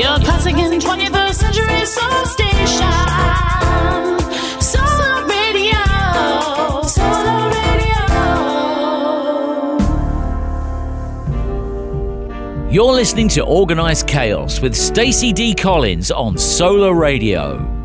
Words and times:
Your 0.00 0.18
classic 0.20 0.54
and 0.56 0.80
21st 0.80 1.34
century 1.34 1.84
soul 1.84 2.24
station. 2.24 2.90
Solar 4.58 5.26
Radio. 5.26 5.76
Solar 6.86 7.50
Radio. 7.50 8.00
You're 12.70 12.94
listening 12.94 13.28
to 13.28 13.44
Organized 13.44 14.06
Chaos 14.06 14.62
with 14.62 14.74
Stacey 14.74 15.34
D. 15.34 15.52
Collins 15.54 16.10
on 16.10 16.38
Solar 16.38 16.94
Radio. 16.94 17.79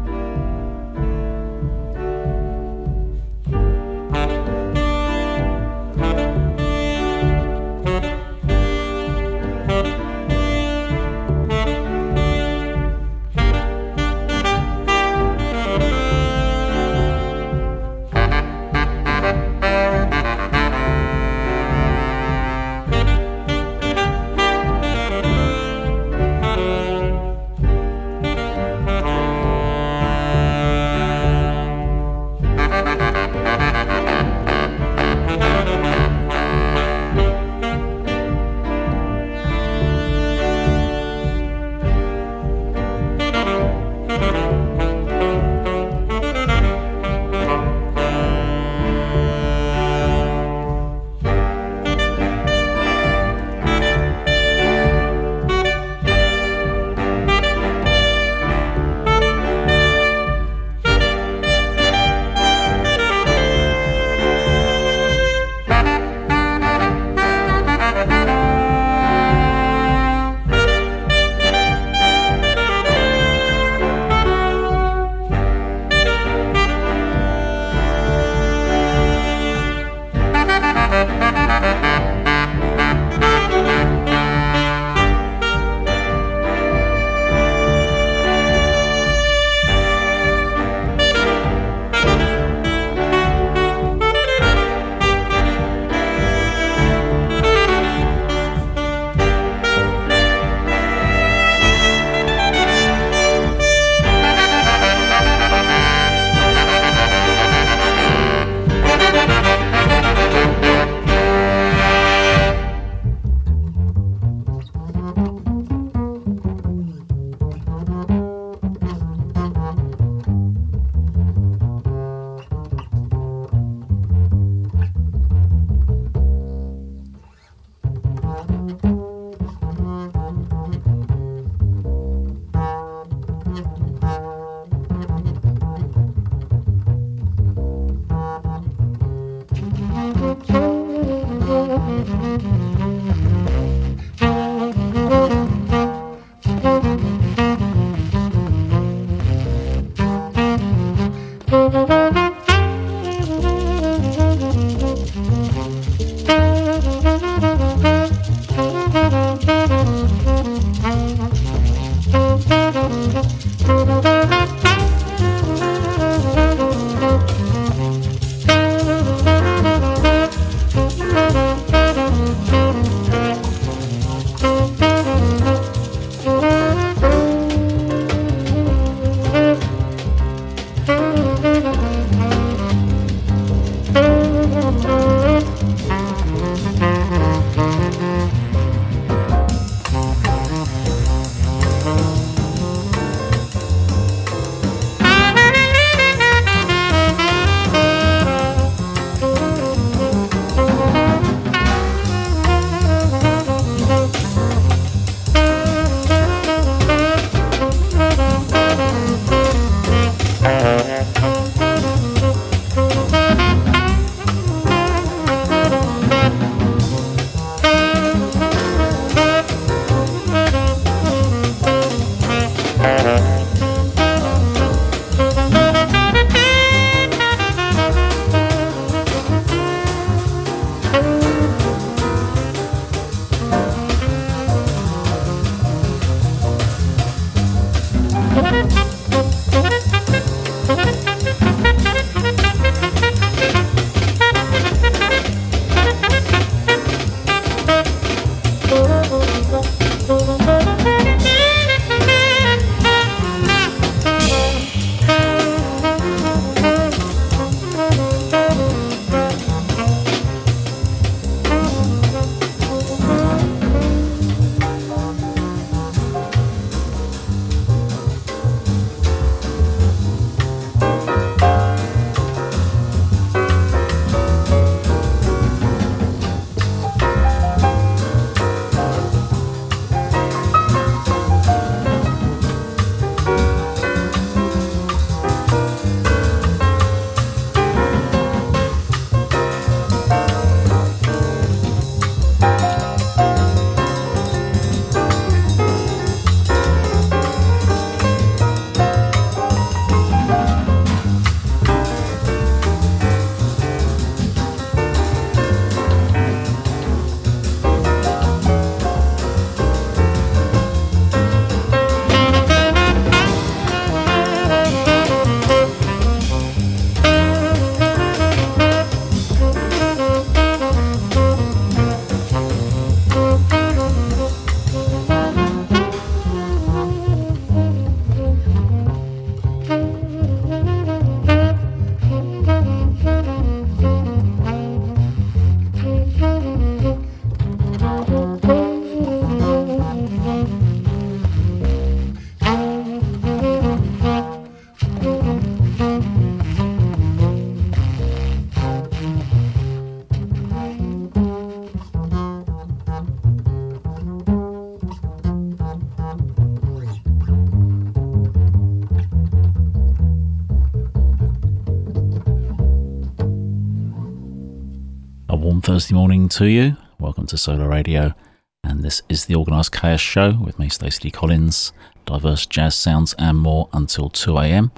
Thursday 365.86 365.98
morning 365.98 366.28
to 366.30 366.48
you. 366.48 366.76
Welcome 367.00 367.28
to 367.28 367.38
Solar 367.38 367.70
Radio, 367.70 368.16
and 368.64 368.82
this 368.82 369.04
is 369.08 369.26
the 369.26 369.36
Organised 369.36 369.72
Chaos 369.72 370.00
Show 370.00 370.36
with 370.44 370.58
me, 370.58 370.68
Stacey 370.68 371.12
Collins. 371.12 371.74
Diverse 372.08 372.48
jazz 372.48 372.74
sounds 372.74 373.14
and 373.20 373.38
more 373.38 373.70
until 373.72 374.10
2 374.10 374.36
a.m. 374.40 374.72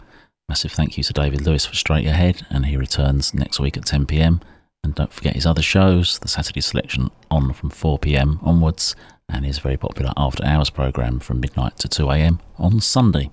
Massive 0.50 0.74
thank 0.74 0.98
you 0.98 1.06
to 1.06 1.14
David 1.14 1.46
Lewis 1.46 1.66
for 1.66 1.76
Straight 1.76 2.06
Ahead, 2.08 2.46
and 2.50 2.66
he 2.66 2.76
returns 2.76 3.34
next 3.34 3.58
week 3.58 3.78
at 3.78 3.86
10 3.86 4.06
p.m. 4.06 4.42
And 4.84 4.96
don't 4.96 5.14
forget 5.14 5.36
his 5.36 5.46
other 5.46 5.62
shows, 5.62 6.20
the 6.20 6.28
Saturday 6.28 6.60
selection 6.60 7.10
on 7.32 7.54
from 7.54 7.70
4 7.70 8.00
p.m. 8.00 8.42
onwards, 8.42 8.94
and 9.30 9.46
his 9.46 9.60
very 9.60 9.78
popular 9.78 10.12
After 10.18 10.44
Hours 10.44 10.70
program 10.70 11.22
from 11.22 11.40
midnight 11.40 11.78
to 11.78 11.88
2 11.88 12.10
a.m. 12.12 12.42
on 12.58 12.82
Sunday. 12.82 13.32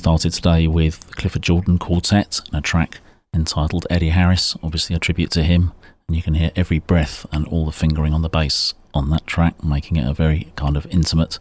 Started 0.00 0.32
today 0.32 0.66
with 0.66 1.14
Clifford 1.16 1.42
Jordan 1.42 1.78
Quartet 1.78 2.40
and 2.46 2.54
a 2.54 2.62
track 2.62 3.00
entitled 3.34 3.86
Eddie 3.90 4.08
Harris, 4.08 4.56
obviously 4.62 4.96
a 4.96 4.98
tribute 4.98 5.30
to 5.32 5.42
him. 5.42 5.72
And 6.08 6.16
you 6.16 6.22
can 6.22 6.32
hear 6.32 6.50
every 6.56 6.78
breath 6.78 7.26
and 7.32 7.46
all 7.48 7.66
the 7.66 7.70
fingering 7.70 8.14
on 8.14 8.22
the 8.22 8.30
bass 8.30 8.72
on 8.94 9.10
that 9.10 9.26
track, 9.26 9.62
making 9.62 9.98
it 9.98 10.08
a 10.08 10.14
very 10.14 10.54
kind 10.56 10.78
of 10.78 10.86
intimate 10.86 11.38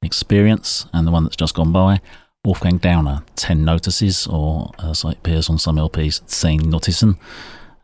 experience. 0.00 0.86
And 0.94 1.06
the 1.06 1.10
one 1.10 1.24
that's 1.24 1.36
just 1.36 1.54
gone 1.54 1.70
by, 1.70 2.00
Wolfgang 2.46 2.80
Dauner, 2.80 3.24
10 3.36 3.62
Notices, 3.62 4.26
or 4.26 4.70
as 4.82 5.04
it 5.04 5.18
appears 5.18 5.50
on 5.50 5.58
some 5.58 5.76
LPs, 5.76 6.22
10 6.40 6.60
Notisen. 6.60 7.18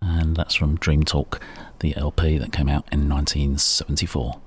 And 0.00 0.34
that's 0.34 0.54
from 0.54 0.76
Dream 0.76 1.02
Talk, 1.02 1.38
the 1.80 1.94
LP 1.98 2.38
that 2.38 2.50
came 2.50 2.70
out 2.70 2.88
in 2.90 3.10
1974. 3.10 4.40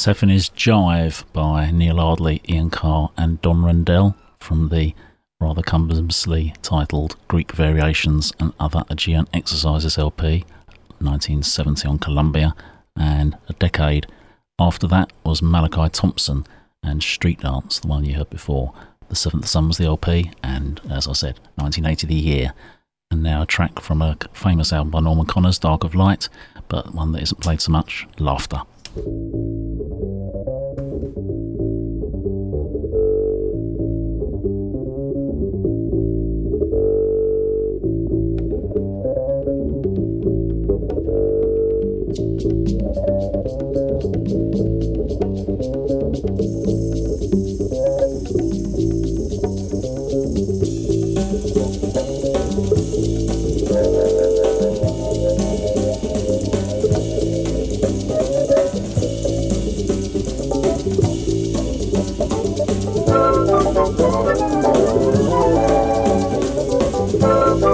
Persephone's 0.00 0.48
Jive 0.48 1.30
by 1.34 1.70
Neil 1.70 2.00
Ardley, 2.00 2.40
Ian 2.48 2.70
Carr, 2.70 3.10
and 3.18 3.38
Don 3.42 3.62
Rendell 3.62 4.16
from 4.38 4.70
the 4.70 4.94
rather 5.42 5.60
cumbersomenly 5.60 6.54
titled 6.62 7.16
Greek 7.28 7.52
Variations 7.52 8.32
and 8.40 8.54
Other 8.58 8.82
Aegean 8.88 9.28
Exercises 9.34 9.98
LP, 9.98 10.46
1970 11.00 11.86
on 11.86 11.98
Columbia, 11.98 12.54
and 12.96 13.36
a 13.50 13.52
decade 13.52 14.06
after 14.58 14.86
that 14.86 15.12
was 15.22 15.42
Malachi 15.42 15.90
Thompson 15.90 16.46
and 16.82 17.02
Street 17.02 17.40
Dance, 17.40 17.80
the 17.80 17.88
one 17.88 18.06
you 18.06 18.14
heard 18.14 18.30
before. 18.30 18.72
The 19.10 19.16
Seventh 19.16 19.48
Son 19.48 19.68
was 19.68 19.76
the 19.76 19.84
LP, 19.84 20.30
and 20.42 20.80
as 20.88 21.08
I 21.08 21.12
said, 21.12 21.38
1980 21.56 22.06
the 22.06 22.14
year. 22.14 22.54
And 23.10 23.22
now 23.22 23.42
a 23.42 23.46
track 23.46 23.80
from 23.80 24.00
a 24.00 24.16
famous 24.32 24.72
album 24.72 24.92
by 24.92 25.00
Norman 25.00 25.26
Connors, 25.26 25.58
Dark 25.58 25.84
of 25.84 25.94
Light, 25.94 26.30
but 26.68 26.94
one 26.94 27.12
that 27.12 27.22
isn't 27.22 27.42
played 27.42 27.60
so 27.60 27.70
much, 27.70 28.06
Laughter. 28.18 28.62
Organized 28.96 30.09
Thank 64.00 64.40
you. 67.64 67.69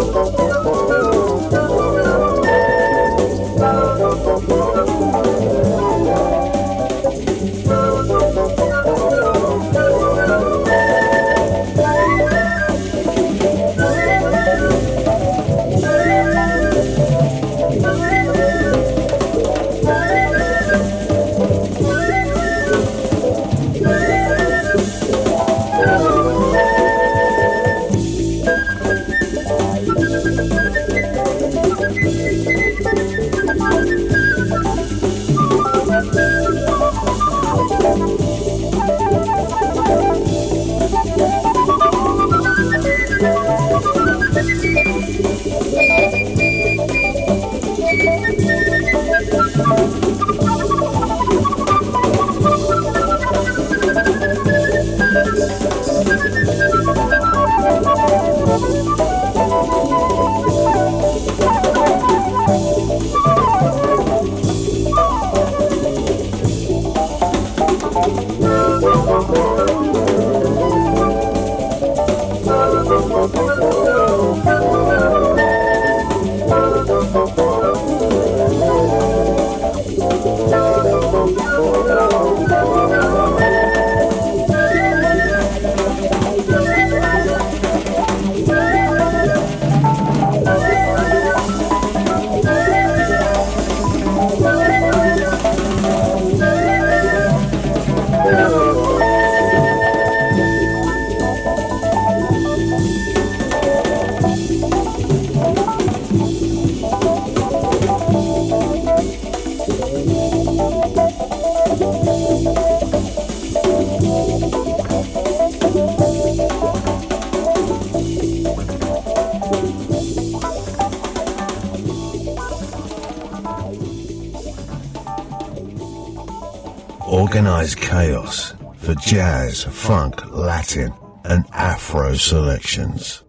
Jazz, 129.07 129.62
funk, 129.62 130.35
Latin, 130.35 130.92
and 131.25 131.45
Afro 131.53 132.14
selections. 132.14 133.23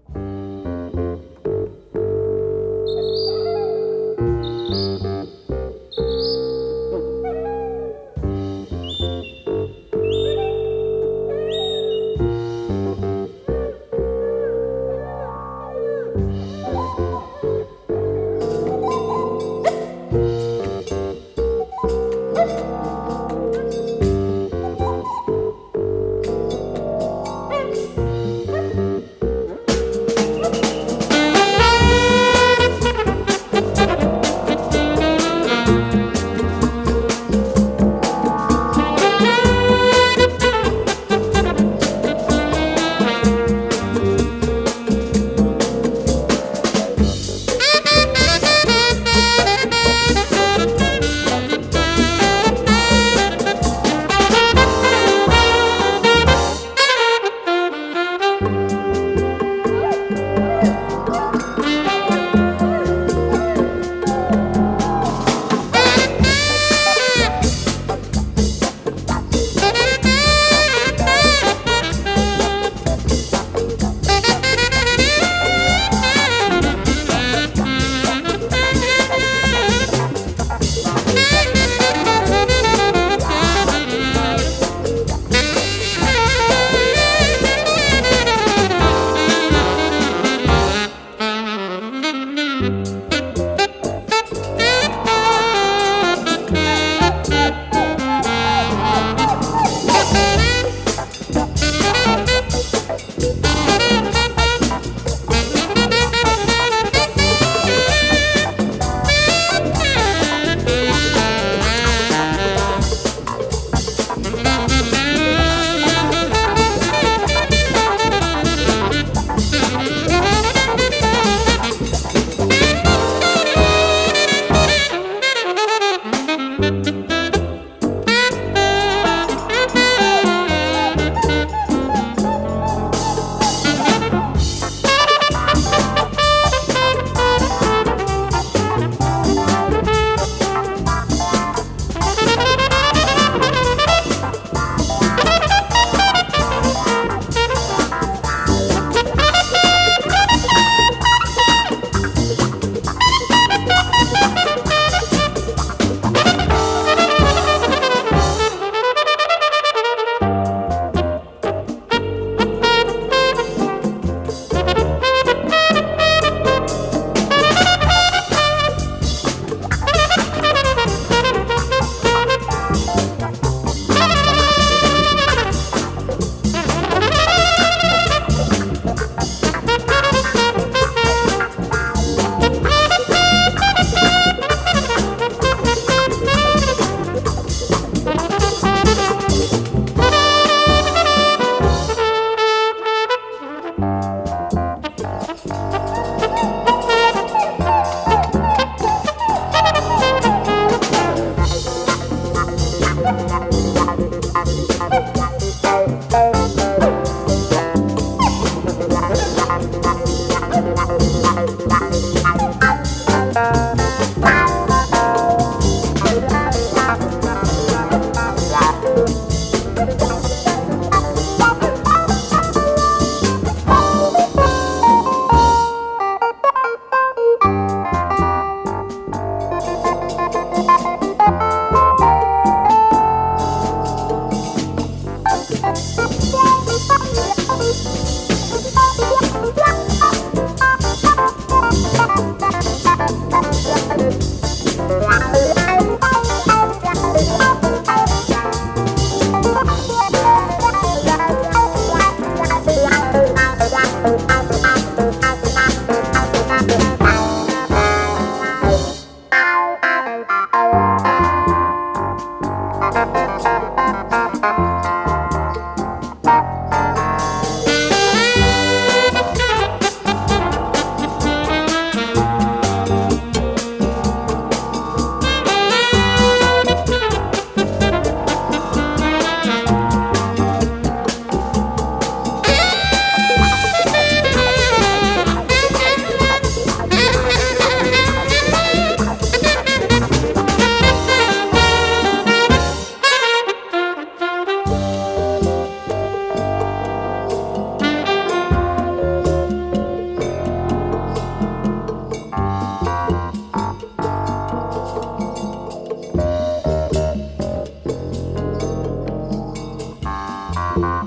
So 310.97 311.03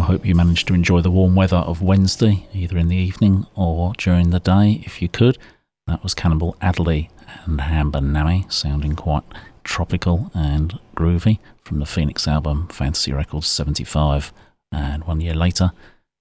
I 0.00 0.02
hope 0.02 0.26
you 0.26 0.34
managed 0.34 0.66
to 0.66 0.74
enjoy 0.74 1.00
the 1.02 1.10
warm 1.10 1.36
weather 1.36 1.58
of 1.58 1.80
Wednesday, 1.80 2.48
either 2.52 2.76
in 2.76 2.88
the 2.88 2.96
evening 2.96 3.46
or 3.54 3.92
during 3.98 4.30
the 4.30 4.40
day 4.40 4.82
if 4.84 5.00
you 5.00 5.08
could. 5.08 5.38
That 5.86 6.02
was 6.02 6.14
Cannonball 6.14 6.56
Adderley 6.60 7.08
and 7.44 7.60
Hamba 7.60 8.00
Nami, 8.00 8.44
sounding 8.48 8.96
quite 8.96 9.22
tropical 9.62 10.32
and 10.34 10.78
groovy 10.96 11.38
from 11.62 11.78
the 11.78 11.86
Phoenix 11.86 12.26
album 12.26 12.66
Fantasy 12.68 13.12
Records 13.12 13.46
75. 13.46 14.32
And 14.72 15.04
one 15.04 15.20
year 15.20 15.34
later 15.34 15.70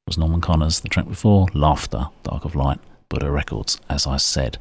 was 0.06 0.18
Norman 0.18 0.42
Connors, 0.42 0.82
the 0.82 0.90
track 0.90 1.08
before 1.08 1.48
Laughter, 1.56 2.10
Dark 2.22 2.46
of 2.46 2.54
Light. 2.54 2.80
Buddah 3.10 3.32
Records, 3.32 3.80
as 3.90 4.08
I 4.08 4.18
said. 4.18 4.58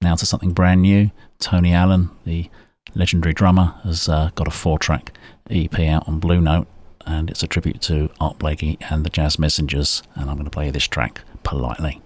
Now 0.00 0.14
to 0.16 0.26
something 0.26 0.52
brand 0.52 0.82
new. 0.82 1.10
Tony 1.38 1.72
Allen, 1.72 2.10
the 2.24 2.50
legendary 2.94 3.34
drummer, 3.34 3.74
has 3.84 4.08
uh, 4.08 4.30
got 4.34 4.48
a 4.48 4.50
four 4.50 4.78
track 4.78 5.12
EP 5.50 5.78
out 5.80 6.06
on 6.08 6.18
Blue 6.18 6.40
Note, 6.40 6.66
and 7.06 7.30
it's 7.30 7.42
a 7.42 7.46
tribute 7.46 7.80
to 7.82 8.10
Art 8.20 8.38
Blakey 8.38 8.78
and 8.90 9.04
the 9.04 9.10
Jazz 9.10 9.38
Messengers. 9.38 10.02
And 10.14 10.28
I'm 10.28 10.36
going 10.36 10.44
to 10.44 10.50
play 10.50 10.70
this 10.70 10.86
track 10.86 11.22
politely. 11.42 12.00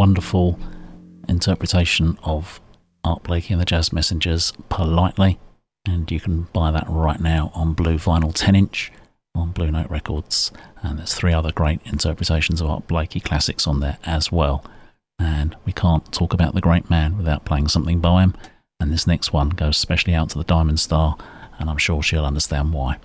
Wonderful 0.00 0.58
interpretation 1.28 2.16
of 2.22 2.58
Art 3.04 3.22
Blakey 3.22 3.52
and 3.52 3.60
the 3.60 3.66
Jazz 3.66 3.92
Messengers 3.92 4.50
politely. 4.70 5.38
And 5.86 6.10
you 6.10 6.18
can 6.18 6.44
buy 6.54 6.70
that 6.70 6.86
right 6.88 7.20
now 7.20 7.52
on 7.54 7.74
blue 7.74 7.98
vinyl 7.98 8.32
10 8.34 8.56
inch 8.56 8.90
on 9.34 9.52
Blue 9.52 9.70
Note 9.70 9.90
Records. 9.90 10.52
And 10.82 10.98
there's 10.98 11.12
three 11.12 11.34
other 11.34 11.52
great 11.52 11.82
interpretations 11.84 12.62
of 12.62 12.70
Art 12.70 12.86
Blakey 12.86 13.20
classics 13.20 13.66
on 13.66 13.80
there 13.80 13.98
as 14.06 14.32
well. 14.32 14.64
And 15.18 15.54
we 15.66 15.72
can't 15.74 16.10
talk 16.14 16.32
about 16.32 16.54
the 16.54 16.62
great 16.62 16.88
man 16.88 17.18
without 17.18 17.44
playing 17.44 17.68
something 17.68 18.00
by 18.00 18.22
him. 18.22 18.34
And 18.80 18.90
this 18.90 19.06
next 19.06 19.34
one 19.34 19.50
goes 19.50 19.76
specially 19.76 20.14
out 20.14 20.30
to 20.30 20.38
the 20.38 20.44
Diamond 20.44 20.80
Star, 20.80 21.18
and 21.58 21.68
I'm 21.68 21.76
sure 21.76 22.02
she'll 22.02 22.24
understand 22.24 22.72
why. 22.72 22.96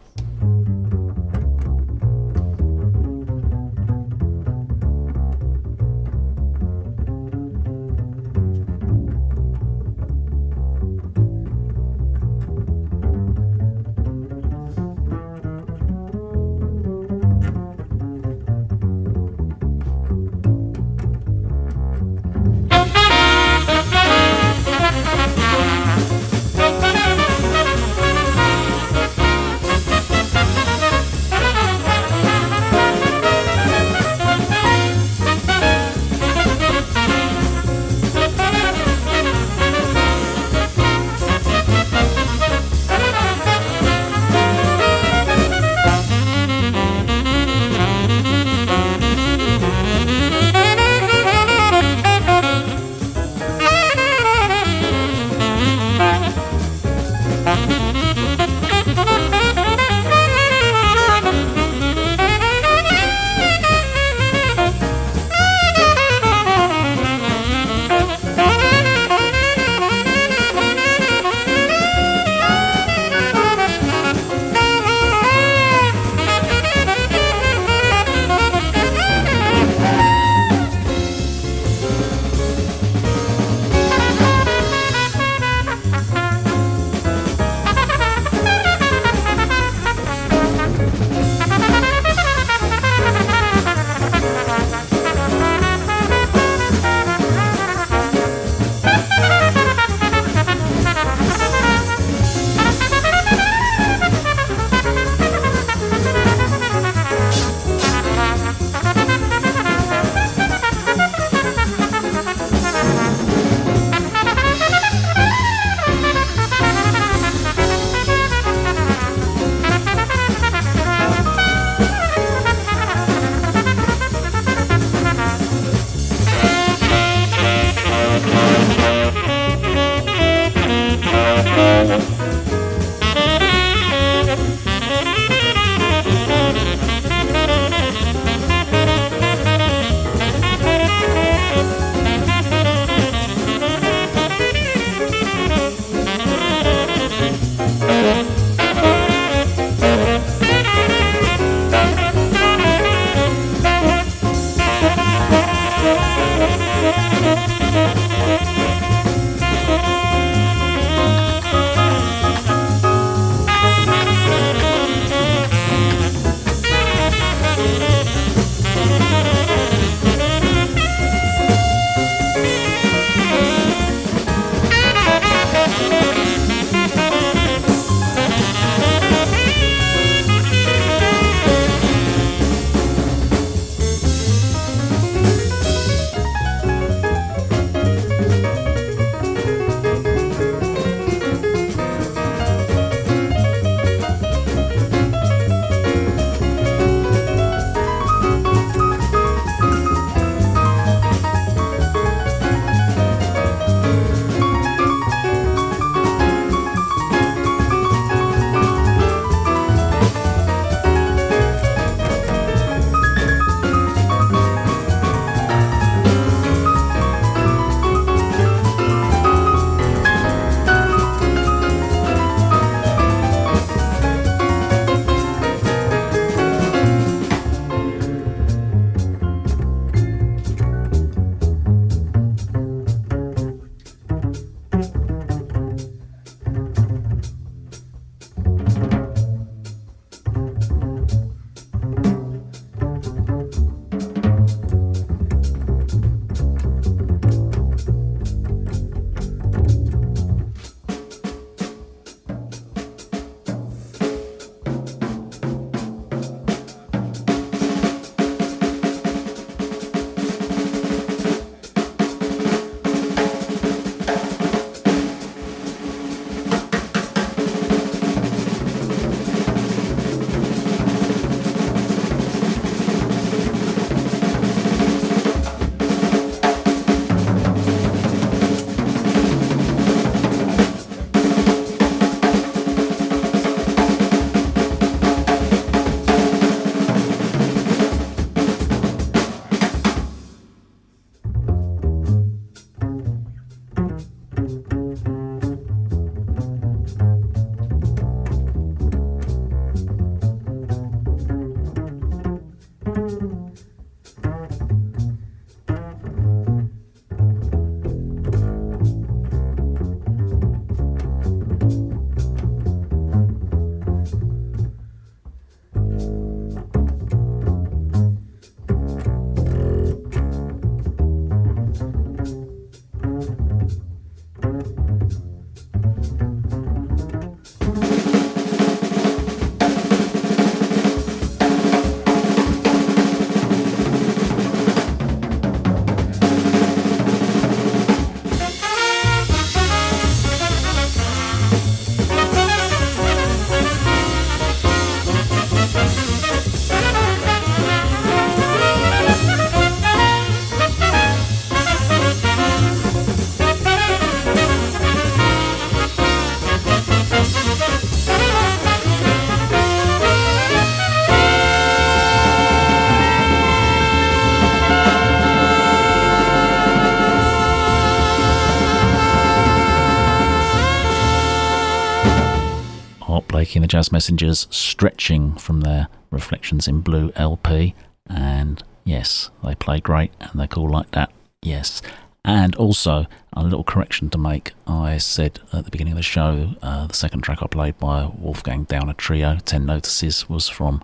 The 373.62 373.68
Jazz 373.68 373.91
Messengers 373.91 374.47
stretching 374.49 375.34
from 375.36 375.62
their 375.62 375.88
Reflections 376.12 376.68
in 376.68 376.82
Blue 376.82 377.12
LP. 377.16 377.74
And 378.08 378.62
yes, 378.84 379.32
they 379.43 379.56
play 379.56 379.80
great 379.80 380.12
and 380.20 380.32
they're 380.39 380.47
cool 380.47 380.70
like 380.70 380.91
that. 380.91 381.12
Yes. 381.41 381.82
And 382.24 382.56
also, 382.56 383.06
a 383.34 383.43
little 383.43 383.64
correction 383.64 384.10
to 384.10 384.18
make. 384.18 384.53
I 384.68 384.97
said 384.97 385.39
at 385.53 385.66
the 385.66 385.72
beginning 385.72 385.93
of 385.93 385.97
the 385.97 386.03
show, 386.03 386.56
uh, 386.62 386.88
the 386.88 386.93
second 386.93 387.22
track 387.22 387.39
I 387.41 387.47
played 387.47 387.78
by 387.78 388.06
Wolfgang 388.18 388.66
Dauner 388.66 388.97
Trio, 388.97 389.38
10 389.45 389.66
Notices, 389.66 390.28
was 390.28 390.49
from 390.49 390.82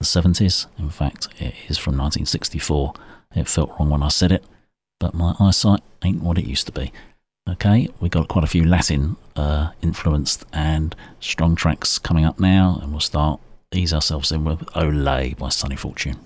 the 0.00 0.06
70s. 0.06 0.66
In 0.78 0.90
fact, 0.90 1.28
it 1.38 1.54
is 1.68 1.78
from 1.78 1.96
1964. 1.96 2.92
It 3.36 3.48
felt 3.48 3.70
wrong 3.78 3.90
when 3.90 4.02
I 4.02 4.08
said 4.08 4.32
it, 4.32 4.44
but 5.00 5.14
my 5.14 5.34
eyesight 5.38 5.80
ain't 6.04 6.22
what 6.22 6.38
it 6.38 6.46
used 6.46 6.66
to 6.66 6.72
be. 6.72 6.92
Okay, 7.46 7.90
we've 8.00 8.10
got 8.10 8.28
quite 8.28 8.42
a 8.42 8.46
few 8.46 8.64
Latin 8.64 9.16
uh, 9.36 9.72
influenced 9.82 10.46
and 10.54 10.96
strong 11.20 11.54
tracks 11.54 11.98
coming 11.98 12.24
up 12.24 12.40
now, 12.40 12.78
and 12.80 12.90
we'll 12.90 13.00
start 13.00 13.38
ease 13.70 13.92
ourselves 13.92 14.32
in 14.32 14.44
with 14.44 14.60
Olé 14.68 15.36
by 15.36 15.50
Sonny 15.50 15.76
Fortune. 15.76 16.18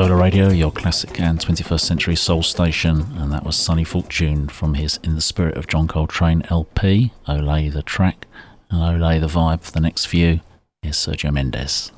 Solar 0.00 0.16
Radio, 0.16 0.48
your 0.48 0.72
classic 0.72 1.20
and 1.20 1.38
21st 1.38 1.80
century 1.82 2.16
soul 2.16 2.42
station, 2.42 3.04
and 3.18 3.30
that 3.32 3.44
was 3.44 3.54
Sonny 3.54 3.84
Fortune 3.84 4.48
from 4.48 4.72
his 4.72 4.98
In 5.02 5.14
the 5.14 5.20
Spirit 5.20 5.58
of 5.58 5.66
John 5.66 5.86
Coltrane 5.88 6.42
LP, 6.48 7.12
Olé 7.28 7.70
the 7.70 7.82
track, 7.82 8.26
and 8.70 8.80
Olé 8.80 9.20
the 9.20 9.26
vibe 9.26 9.60
for 9.60 9.72
the 9.72 9.80
next 9.80 10.06
few. 10.06 10.40
Here's 10.80 10.96
Sergio 10.96 11.30
Mendes. 11.30 11.92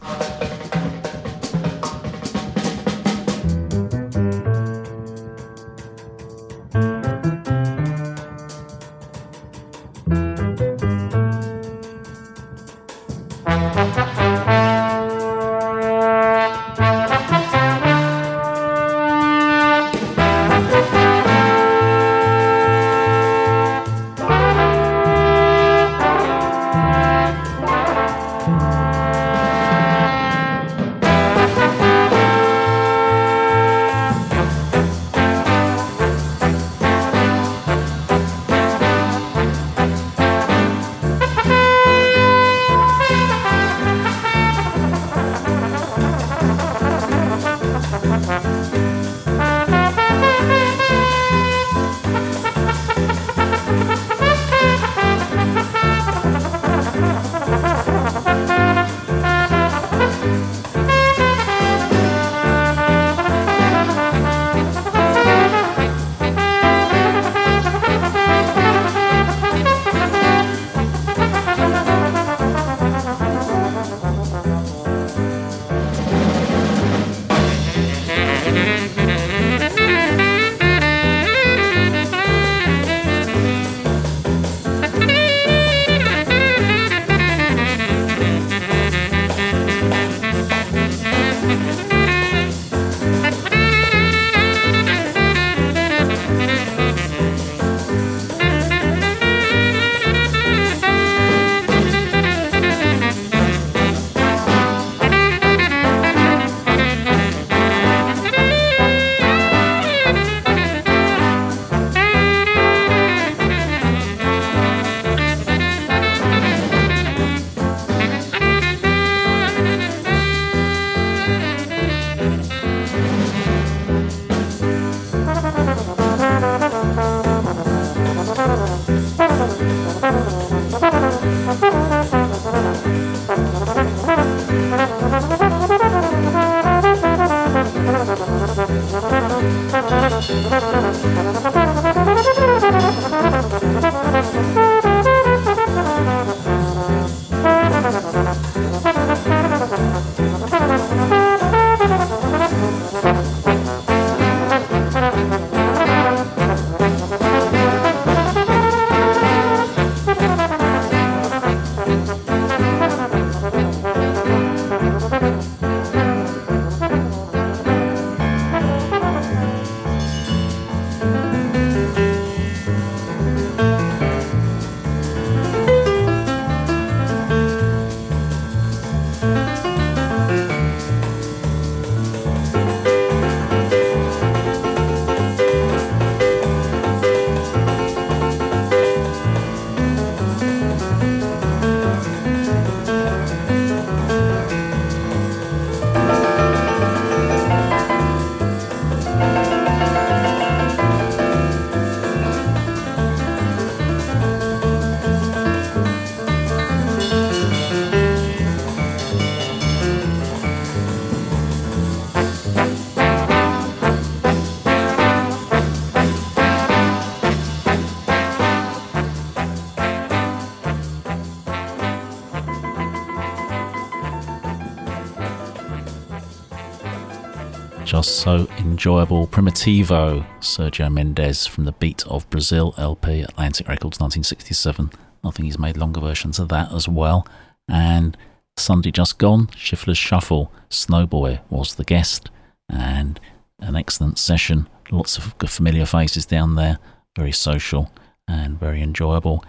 Just 227.93 228.20
so 228.20 228.49
enjoyable. 228.57 229.26
Primitivo, 229.26 230.24
Sergio 230.40 230.90
Mendes 230.90 231.47
from 231.47 231.66
the 231.66 231.72
Beat 231.72 232.07
of 232.07 232.28
Brazil 232.30 232.72
LP, 232.78 233.20
Atlantic 233.20 233.68
Records 233.68 234.01
1967. 234.01 234.90
I 235.22 235.30
think 235.30 235.45
he's 235.45 235.59
made 235.59 235.76
longer 235.76 236.01
versions 236.01 236.38
of 236.38 236.49
that 236.49 236.72
as 236.72 236.88
well. 236.88 237.26
And 237.68 238.16
Sunday 238.57 238.93
just 238.93 239.18
gone, 239.18 239.49
Schiffler's 239.49 239.99
Shuffle, 239.99 240.51
Snowboy 240.70 241.40
was 241.51 241.74
the 241.74 241.84
guest, 241.84 242.30
and 242.66 243.20
an 243.59 243.76
excellent 243.76 244.18
session. 244.18 244.70
Lots 244.90 245.18
of 245.18 245.34
familiar 245.51 245.84
faces 245.84 246.24
down 246.24 246.55
there, 246.55 246.78
very 247.14 247.32
social 247.32 247.93
and 248.26 248.59
very 248.59 248.80
enjoyable. 248.80 249.45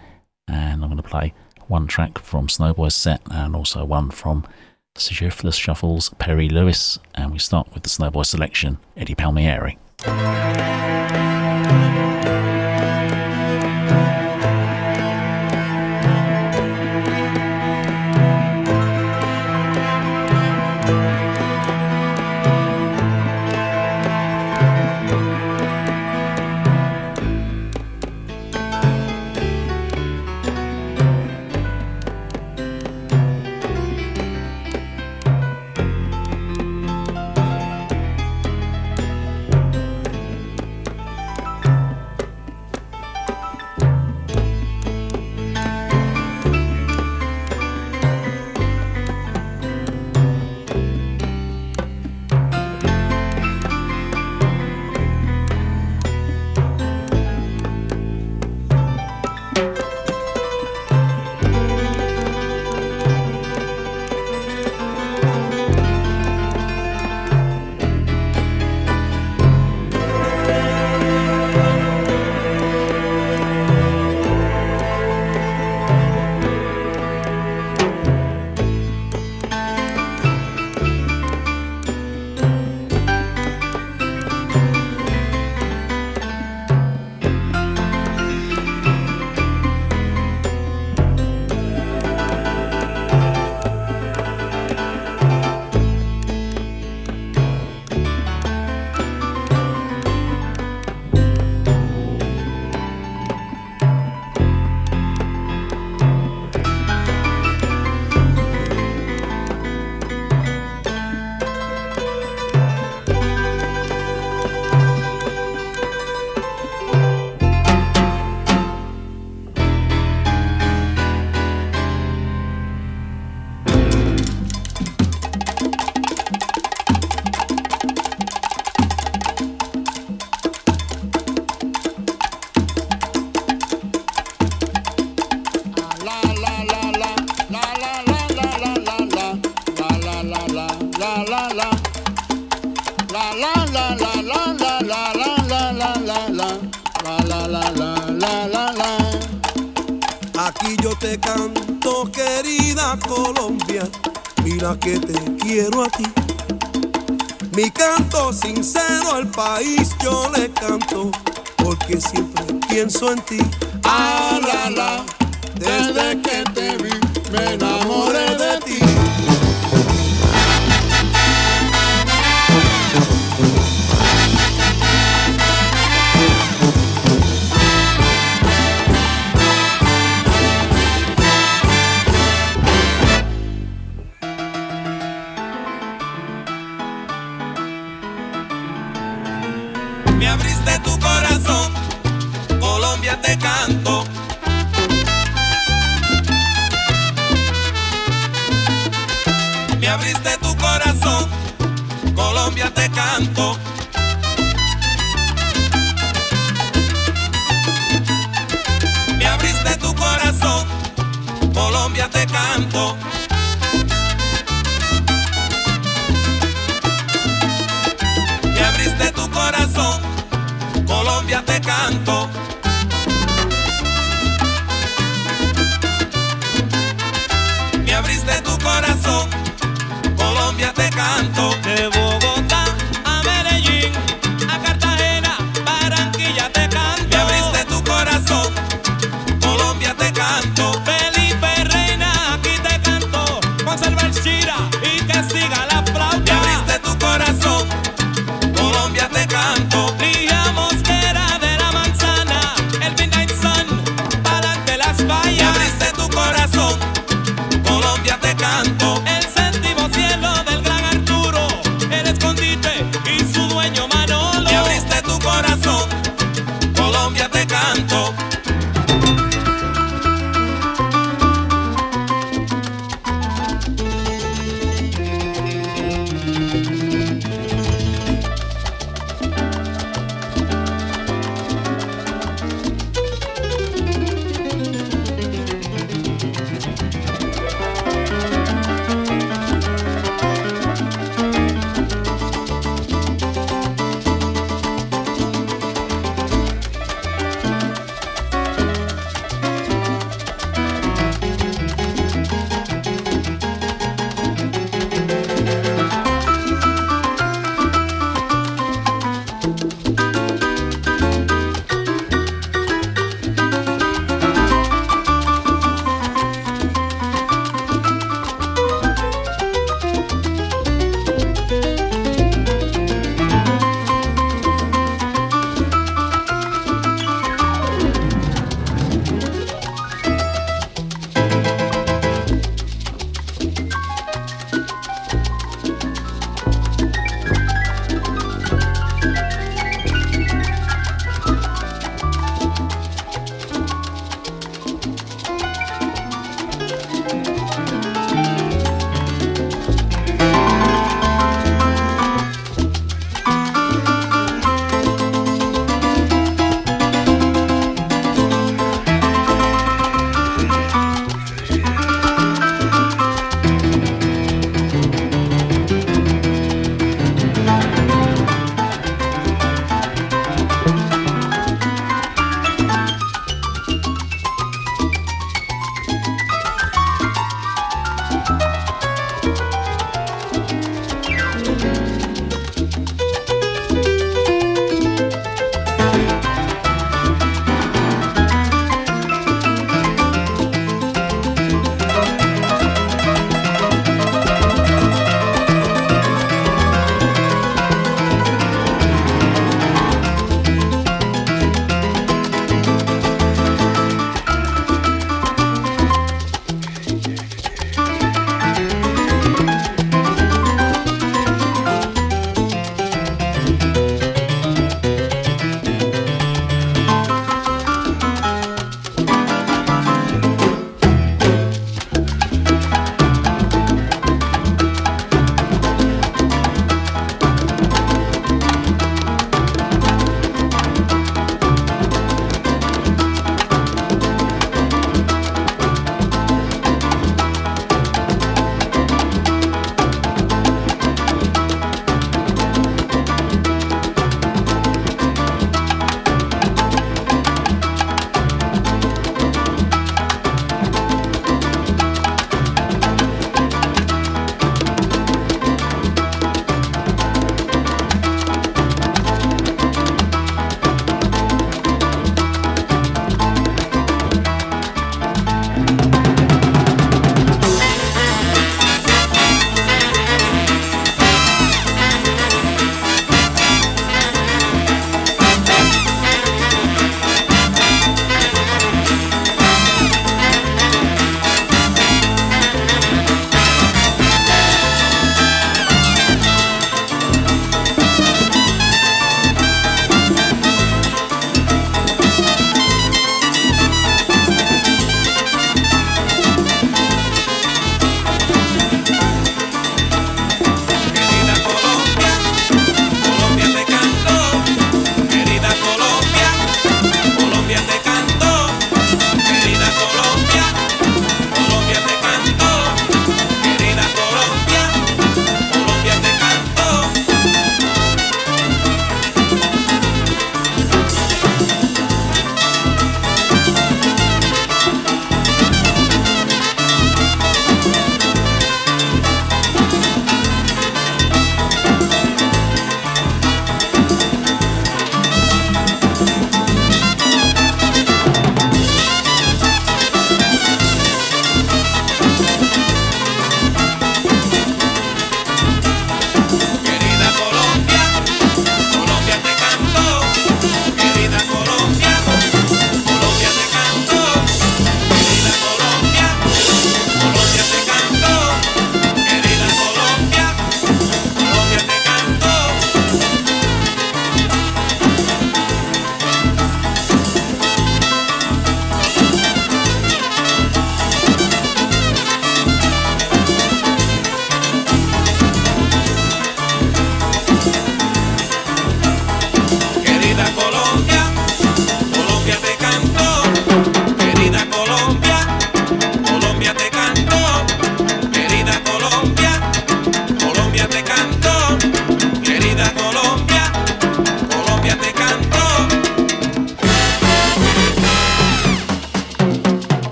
And 0.48 0.82
I'm 0.82 0.90
going 0.90 1.02
to 1.02 1.02
play 1.02 1.32
one 1.68 1.86
track 1.86 2.18
from 2.18 2.48
Snowboy's 2.48 2.94
set 2.94 3.22
and 3.30 3.56
also 3.56 3.86
one 3.86 4.10
from 4.10 4.46
Schiffler's 4.96 5.56
Shuffles, 5.56 6.10
Perry 6.20 6.48
Louis, 6.48 7.00
and 7.16 7.32
we 7.32 7.38
start 7.40 7.66
with 7.74 7.82
the 7.82 7.88
Snowboy 7.88 8.24
selection, 8.24 8.78
Eddie 8.96 9.16
Palmieri. 9.16 9.76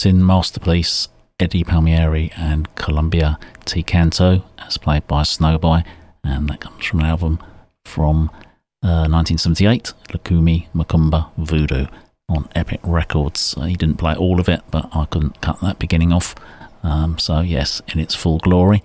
Latin 0.00 0.24
masterpiece 0.24 1.08
Eddie 1.38 1.62
Palmieri 1.62 2.32
and 2.34 2.74
Colombia 2.74 3.38
Te 3.66 3.82
Canta, 3.82 4.42
as 4.56 4.78
played 4.78 5.06
by 5.06 5.20
Snowboy, 5.20 5.84
and 6.24 6.48
that 6.48 6.62
comes 6.62 6.86
from 6.86 7.00
an 7.00 7.06
album 7.06 7.38
from 7.84 8.30
uh, 8.82 9.04
1978, 9.10 9.92
Lucumí 10.08 10.68
Macumba 10.74 11.28
Voodoo 11.36 11.84
on 12.30 12.48
Epic 12.54 12.80
Records. 12.82 13.54
He 13.62 13.74
didn't 13.74 13.98
play 13.98 14.14
all 14.14 14.40
of 14.40 14.48
it, 14.48 14.62
but 14.70 14.88
I 14.96 15.04
couldn't 15.04 15.42
cut 15.42 15.60
that 15.60 15.78
beginning 15.78 16.14
off. 16.14 16.34
Um, 16.82 17.18
so, 17.18 17.40
yes, 17.40 17.82
in 17.88 18.00
its 18.00 18.14
full 18.14 18.38
glory. 18.38 18.82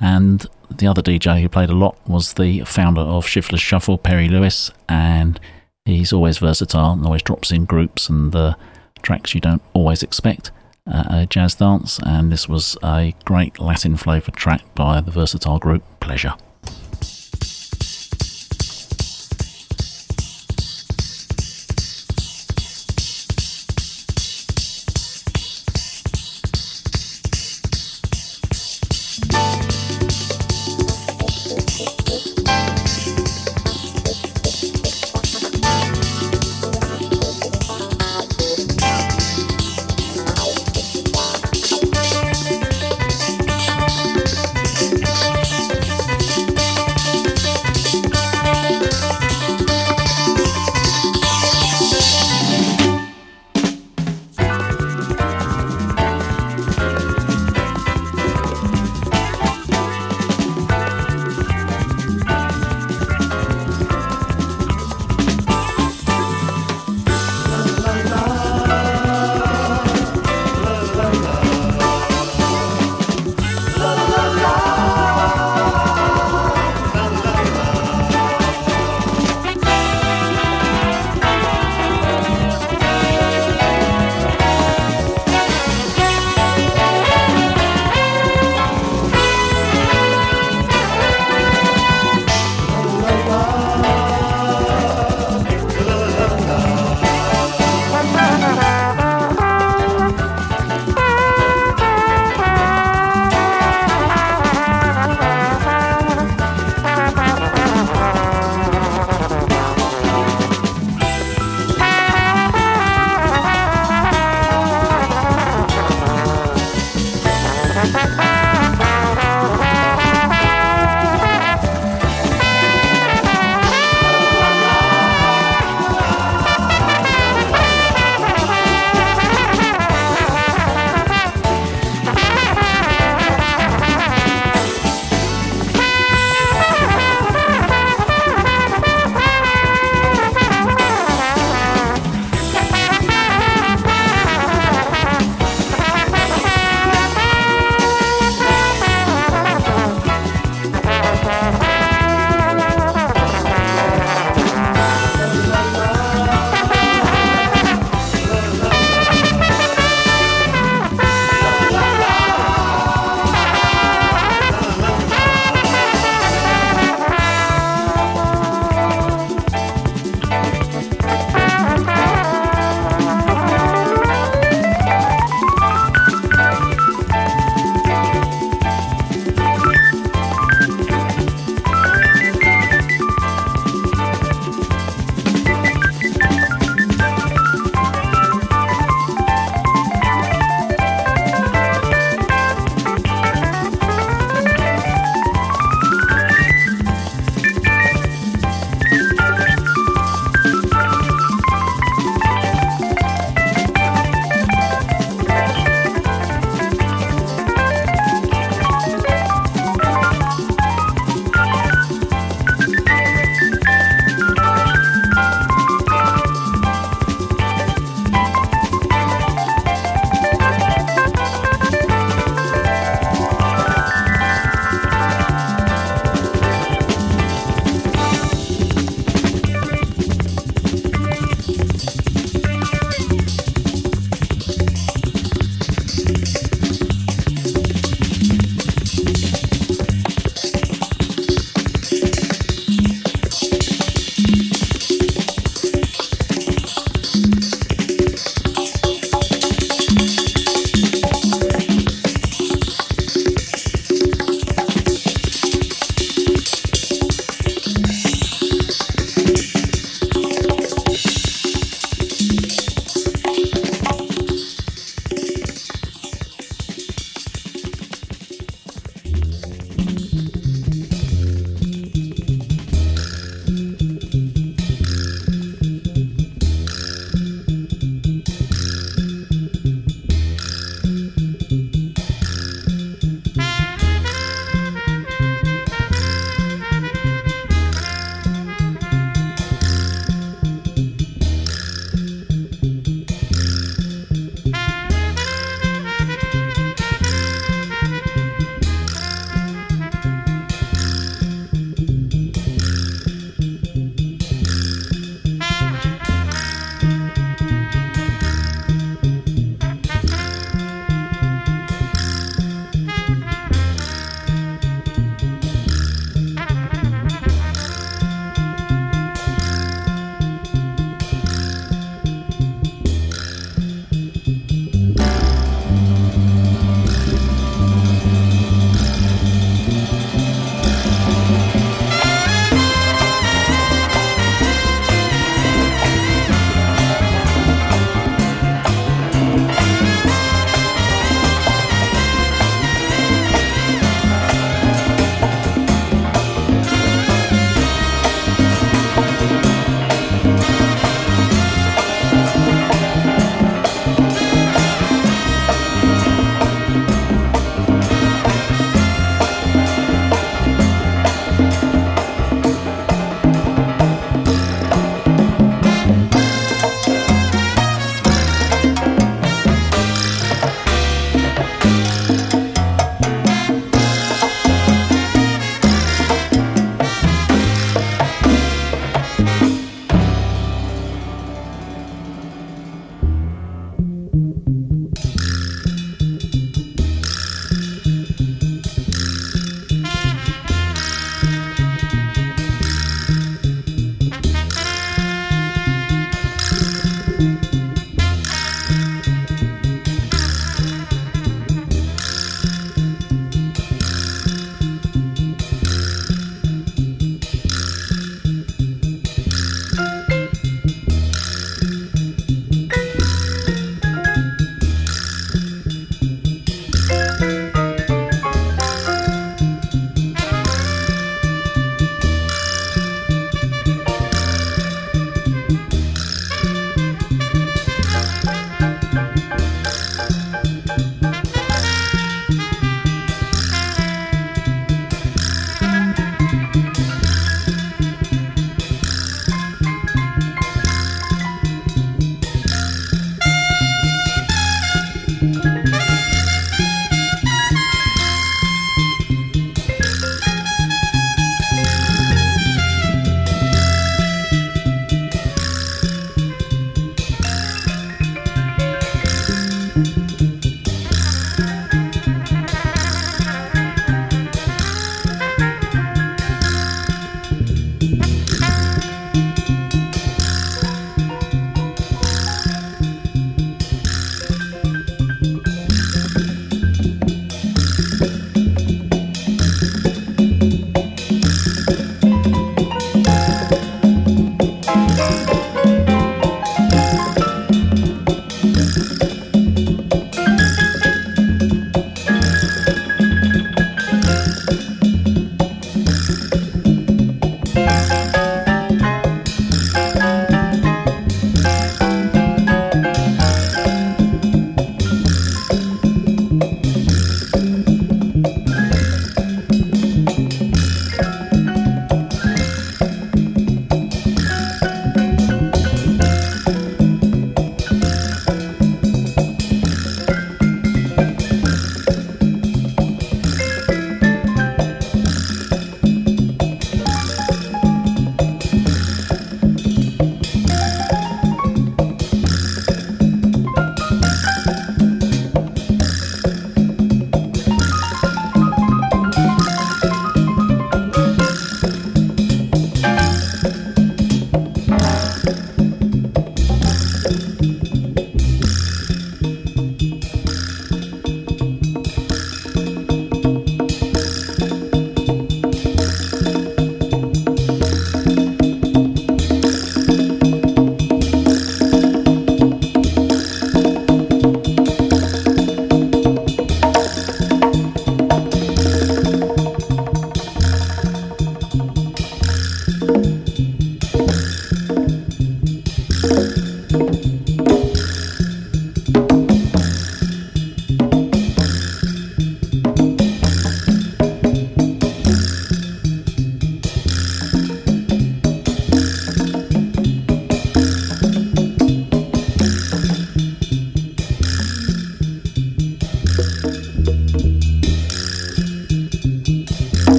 And 0.00 0.44
the 0.68 0.88
other 0.88 1.00
DJ 1.00 1.42
who 1.42 1.48
played 1.48 1.70
a 1.70 1.74
lot 1.74 1.96
was 2.08 2.34
the 2.34 2.62
founder 2.62 3.02
of 3.02 3.24
Shiftless 3.24 3.60
Shuffle, 3.60 3.98
Perry 3.98 4.28
Louis, 4.28 4.72
and 4.88 5.38
he's 5.84 6.12
always 6.12 6.38
versatile 6.38 6.94
and 6.94 7.04
always 7.04 7.22
drops 7.22 7.52
in 7.52 7.66
groups 7.66 8.08
and 8.08 8.34
uh, 8.34 8.56
tracks 9.06 9.34
you 9.34 9.40
don't 9.40 9.62
always 9.72 10.02
expect 10.02 10.50
at 10.86 11.06
a 11.10 11.26
jazz 11.26 11.54
dance. 11.54 12.00
And 12.04 12.32
this 12.32 12.48
was 12.48 12.76
a 12.82 13.14
great 13.24 13.60
Latin 13.60 13.96
flavoured 13.96 14.34
track 14.34 14.62
by 14.74 15.00
the 15.00 15.12
versatile 15.12 15.58
group 15.58 15.82
Pleasure. 16.00 16.34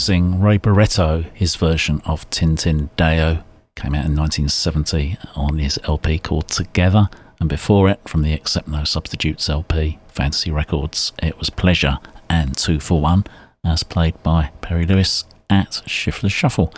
Amazing 0.00 0.40
Ray 0.40 0.56
Barretto, 0.56 1.30
his 1.34 1.56
version 1.56 2.00
of 2.06 2.28
Tintin 2.30 2.88
Deo 2.96 3.44
came 3.76 3.94
out 3.94 4.06
in 4.06 4.16
1970 4.16 5.18
on 5.36 5.58
his 5.58 5.78
LP 5.84 6.18
called 6.18 6.48
Together, 6.48 7.10
and 7.38 7.50
before 7.50 7.86
it, 7.90 8.00
from 8.08 8.22
the 8.22 8.32
Accept 8.32 8.66
No 8.66 8.84
Substitutes 8.84 9.50
LP, 9.50 9.98
Fantasy 10.08 10.50
Records, 10.50 11.12
it 11.22 11.38
was 11.38 11.50
Pleasure 11.50 11.98
and 12.30 12.56
Two 12.56 12.80
for 12.80 13.02
One, 13.02 13.24
as 13.62 13.82
played 13.82 14.14
by 14.22 14.52
Perry 14.62 14.86
Louis 14.86 15.22
at 15.50 15.82
Shiftless 15.84 16.32
Shuffle. 16.32 16.72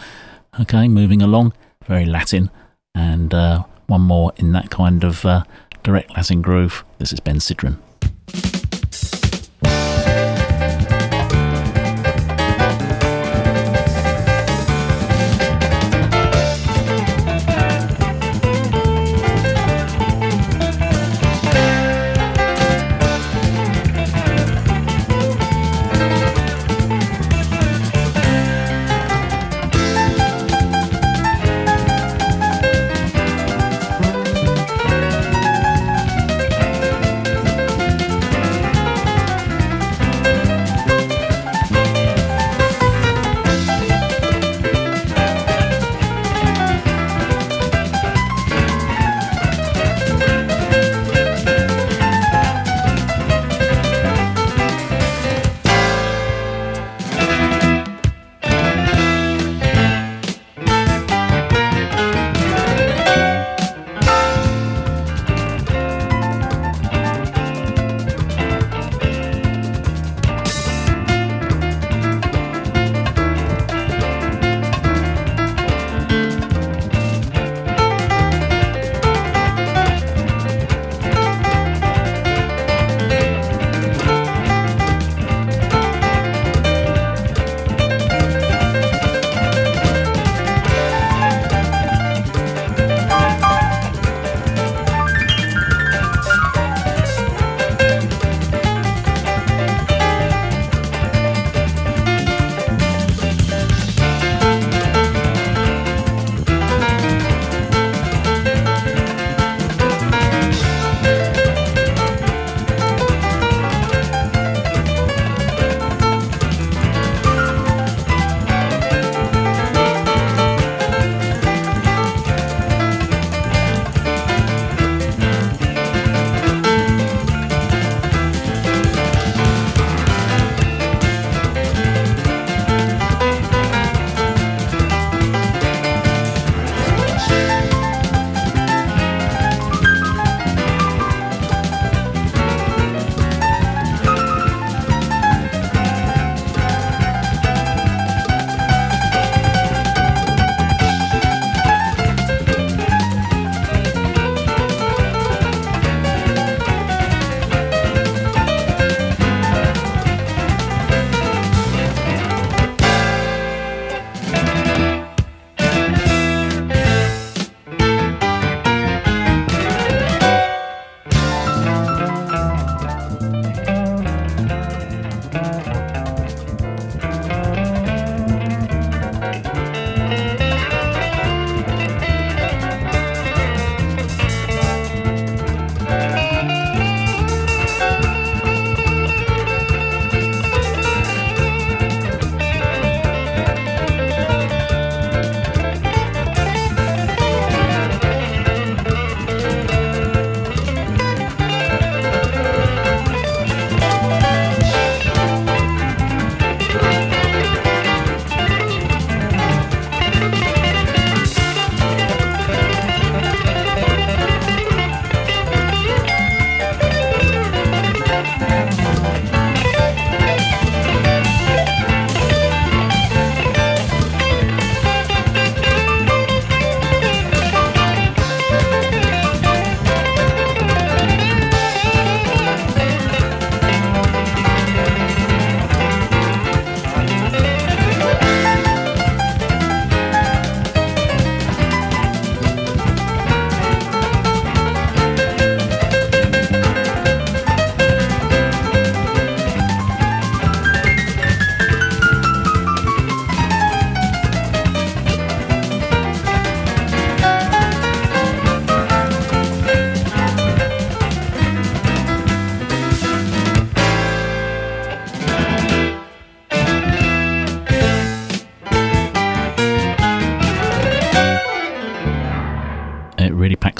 Okay, 0.58 0.88
moving 0.88 1.22
along, 1.22 1.52
very 1.86 2.04
Latin, 2.04 2.50
and 2.92 3.32
uh, 3.32 3.62
one 3.86 4.00
more 4.00 4.32
in 4.34 4.50
that 4.50 4.68
kind 4.70 5.04
of 5.04 5.24
uh, 5.24 5.44
direct 5.84 6.10
Latin 6.16 6.42
groove. 6.42 6.84
This 6.98 7.12
is 7.12 7.20
Ben 7.20 7.36
Sidran. 7.36 7.78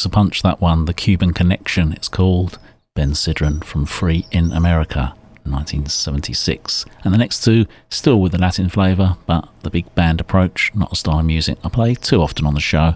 Punch 0.08 0.42
that 0.42 0.60
one, 0.60 0.84
The 0.84 0.94
Cuban 0.94 1.32
Connection, 1.32 1.92
it's 1.92 2.08
called. 2.08 2.58
Ben 2.94 3.12
Sidran 3.12 3.64
from 3.64 3.86
Free 3.86 4.26
in 4.30 4.52
America. 4.52 5.14
1976. 5.44 6.84
And 7.04 7.12
the 7.12 7.18
next 7.18 7.42
two, 7.44 7.66
still 7.90 8.20
with 8.20 8.32
the 8.32 8.38
Latin 8.38 8.68
flavour, 8.68 9.16
but 9.26 9.48
the 9.62 9.70
big 9.70 9.92
band 9.94 10.20
approach, 10.20 10.70
not 10.74 10.92
a 10.92 10.96
style 10.96 11.18
of 11.18 11.26
music 11.26 11.58
I 11.64 11.68
play 11.68 11.94
too 11.94 12.22
often 12.22 12.46
on 12.46 12.54
the 12.54 12.60
show, 12.60 12.94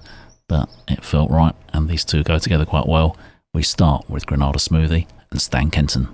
but 0.48 0.68
it 0.88 1.04
felt 1.04 1.30
right, 1.30 1.54
and 1.72 1.88
these 1.88 2.04
two 2.04 2.22
go 2.22 2.38
together 2.38 2.64
quite 2.64 2.86
well. 2.86 3.16
We 3.52 3.62
start 3.62 4.08
with 4.08 4.26
Granada 4.26 4.58
Smoothie 4.58 5.06
and 5.30 5.42
Stan 5.42 5.70
Kenton. 5.70 6.08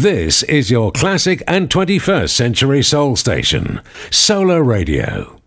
This 0.00 0.42
is 0.44 0.70
your 0.70 0.92
classic 0.92 1.42
and 1.46 1.68
21st 1.68 2.30
century 2.30 2.82
soul 2.82 3.16
station, 3.16 3.82
Solar 4.10 4.62
Radio. 4.62 5.39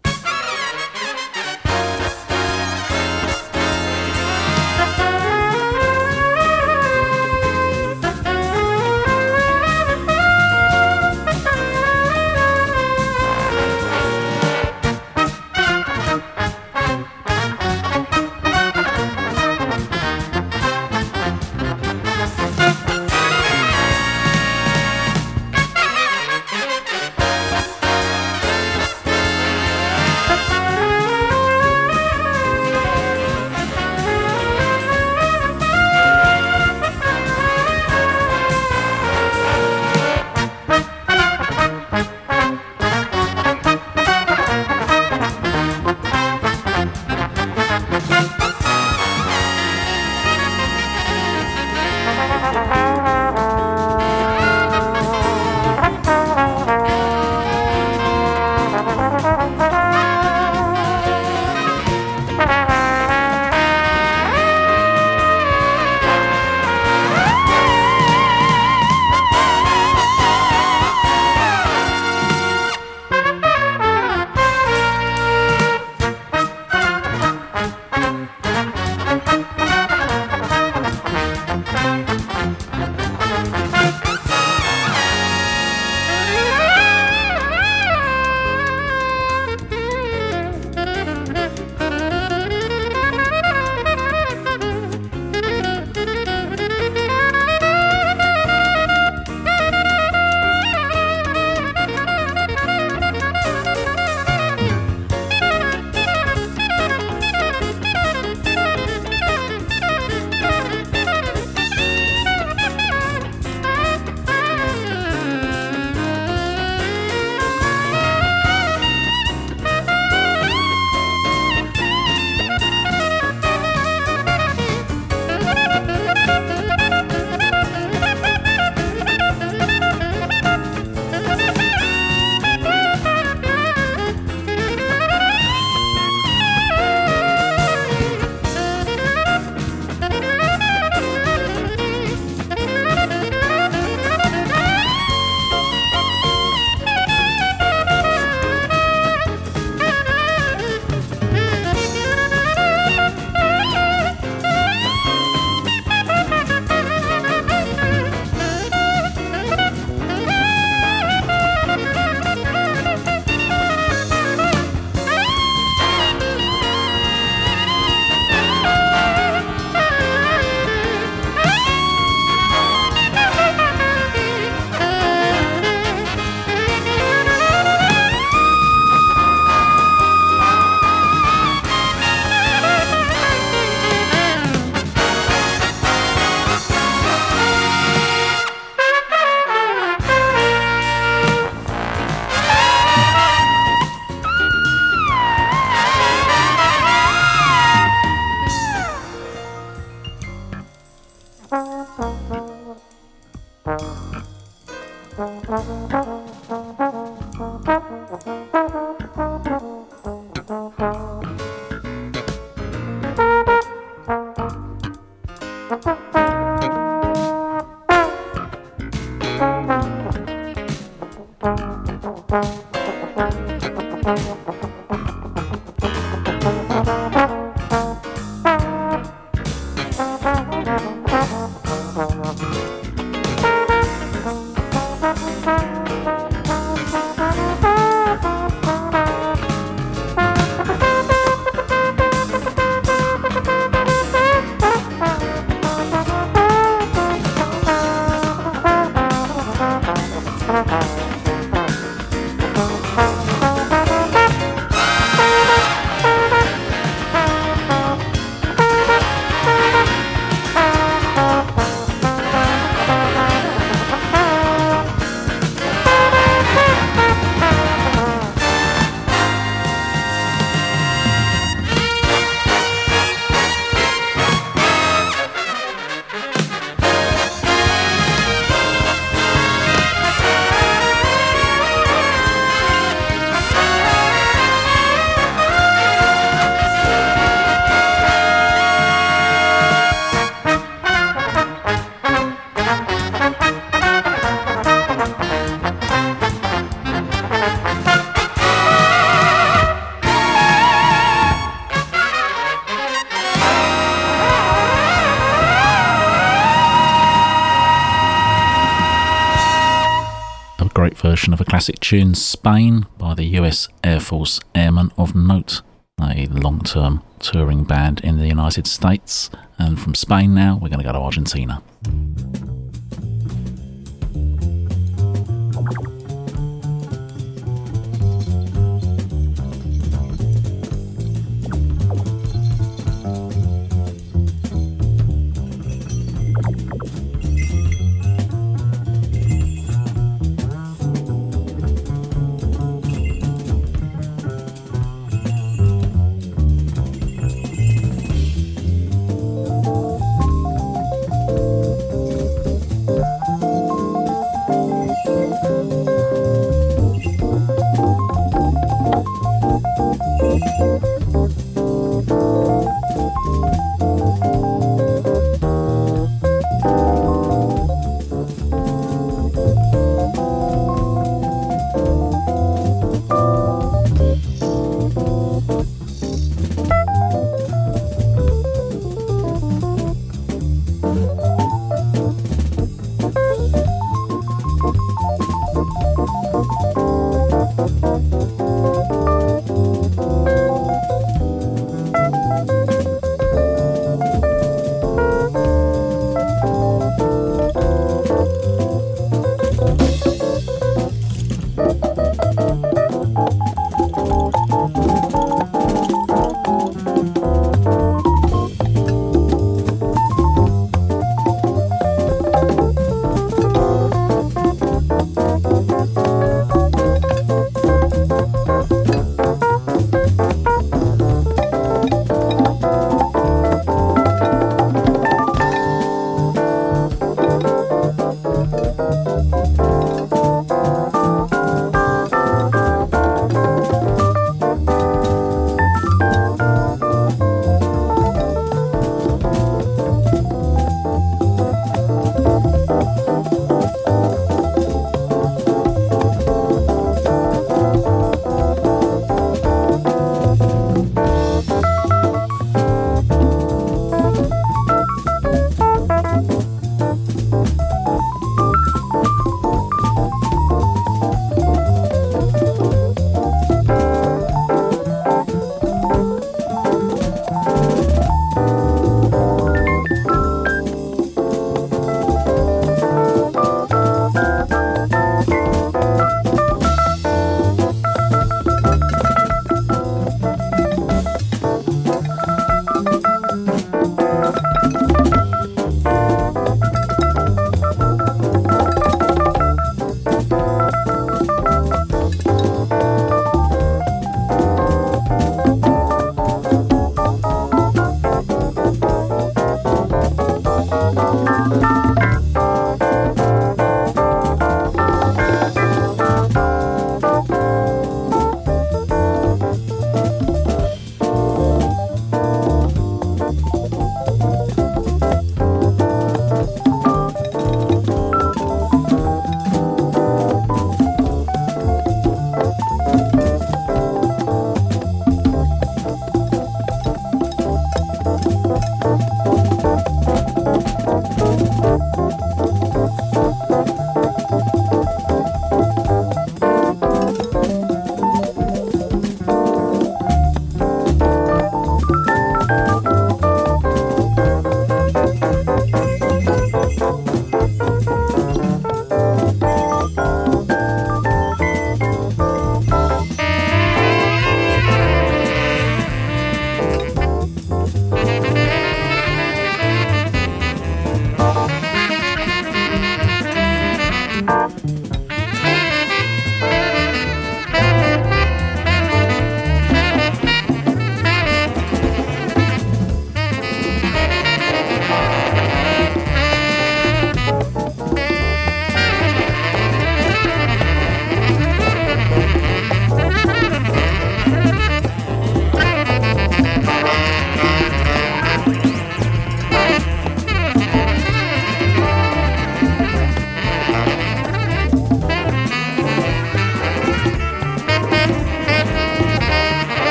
Classic 311.63 311.79
tune, 311.79 312.13
Spain, 312.13 312.85
by 312.97 313.13
the 313.13 313.23
US 313.39 313.69
Air 313.85 314.01
Force 314.01 314.41
Airmen 314.53 314.91
of 314.97 315.15
Note, 315.15 315.61
a 316.01 316.25
long 316.25 316.59
term 316.59 317.01
touring 317.19 317.63
band 317.63 318.01
in 318.01 318.17
the 318.17 318.27
United 318.27 318.67
States. 318.67 319.29
And 319.57 319.79
from 319.79 319.95
Spain 319.95 320.35
now, 320.35 320.59
we're 320.61 320.67
going 320.67 320.79
to 320.79 320.83
go 320.83 320.91
to 320.91 320.99
Argentina. 320.99 321.63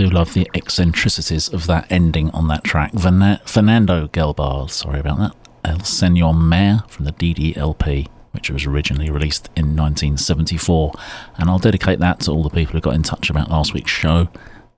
Do 0.00 0.08
love 0.08 0.32
the 0.32 0.50
eccentricities 0.54 1.52
of 1.52 1.66
that 1.66 1.92
ending 1.92 2.30
on 2.30 2.48
that 2.48 2.64
track. 2.64 2.90
Fernando 2.94 4.08
Gelbard, 4.08 4.70
sorry 4.70 4.98
about 4.98 5.18
that. 5.18 5.36
El 5.62 5.80
Senor 5.80 6.32
Mayor 6.32 6.82
from 6.88 7.04
the 7.04 7.12
DDLP, 7.12 8.08
which 8.30 8.48
was 8.48 8.64
originally 8.64 9.10
released 9.10 9.50
in 9.56 9.76
1974. 9.76 10.94
And 11.36 11.50
I'll 11.50 11.58
dedicate 11.58 11.98
that 11.98 12.20
to 12.20 12.30
all 12.30 12.42
the 12.42 12.48
people 12.48 12.72
who 12.72 12.80
got 12.80 12.94
in 12.94 13.02
touch 13.02 13.28
about 13.28 13.50
last 13.50 13.74
week's 13.74 13.90
show. 13.90 14.30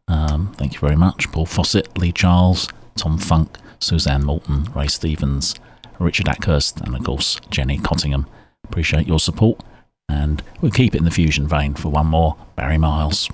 Um, 0.09 0.55
thank 0.55 0.75
you 0.75 0.81
very 0.81 0.97
much. 0.97 1.31
Paul 1.31 1.47
Fawcett, 1.47 1.97
Lee 1.97 2.11
Charles, 2.11 2.69
Tom 2.97 3.17
Funk, 3.17 3.59
Suzanne 3.79 4.25
Morton, 4.25 4.65
Ray 4.75 4.89
Stevens, 4.89 5.55
Richard 6.01 6.27
Ackhurst, 6.27 6.81
and 6.81 6.97
of 6.97 7.05
course 7.05 7.39
Jenny 7.49 7.79
Cottingham. 7.79 8.27
Appreciate 8.65 9.07
your 9.07 9.21
support. 9.21 9.63
And 10.09 10.43
we'll 10.61 10.73
keep 10.73 10.97
it 10.97 10.99
in 10.99 11.05
the 11.05 11.13
fusion 11.13 11.47
vein 11.47 11.75
for 11.75 11.91
one 11.91 12.09
more 12.09 12.37
Barry 12.57 12.77
Miles. 12.77 13.31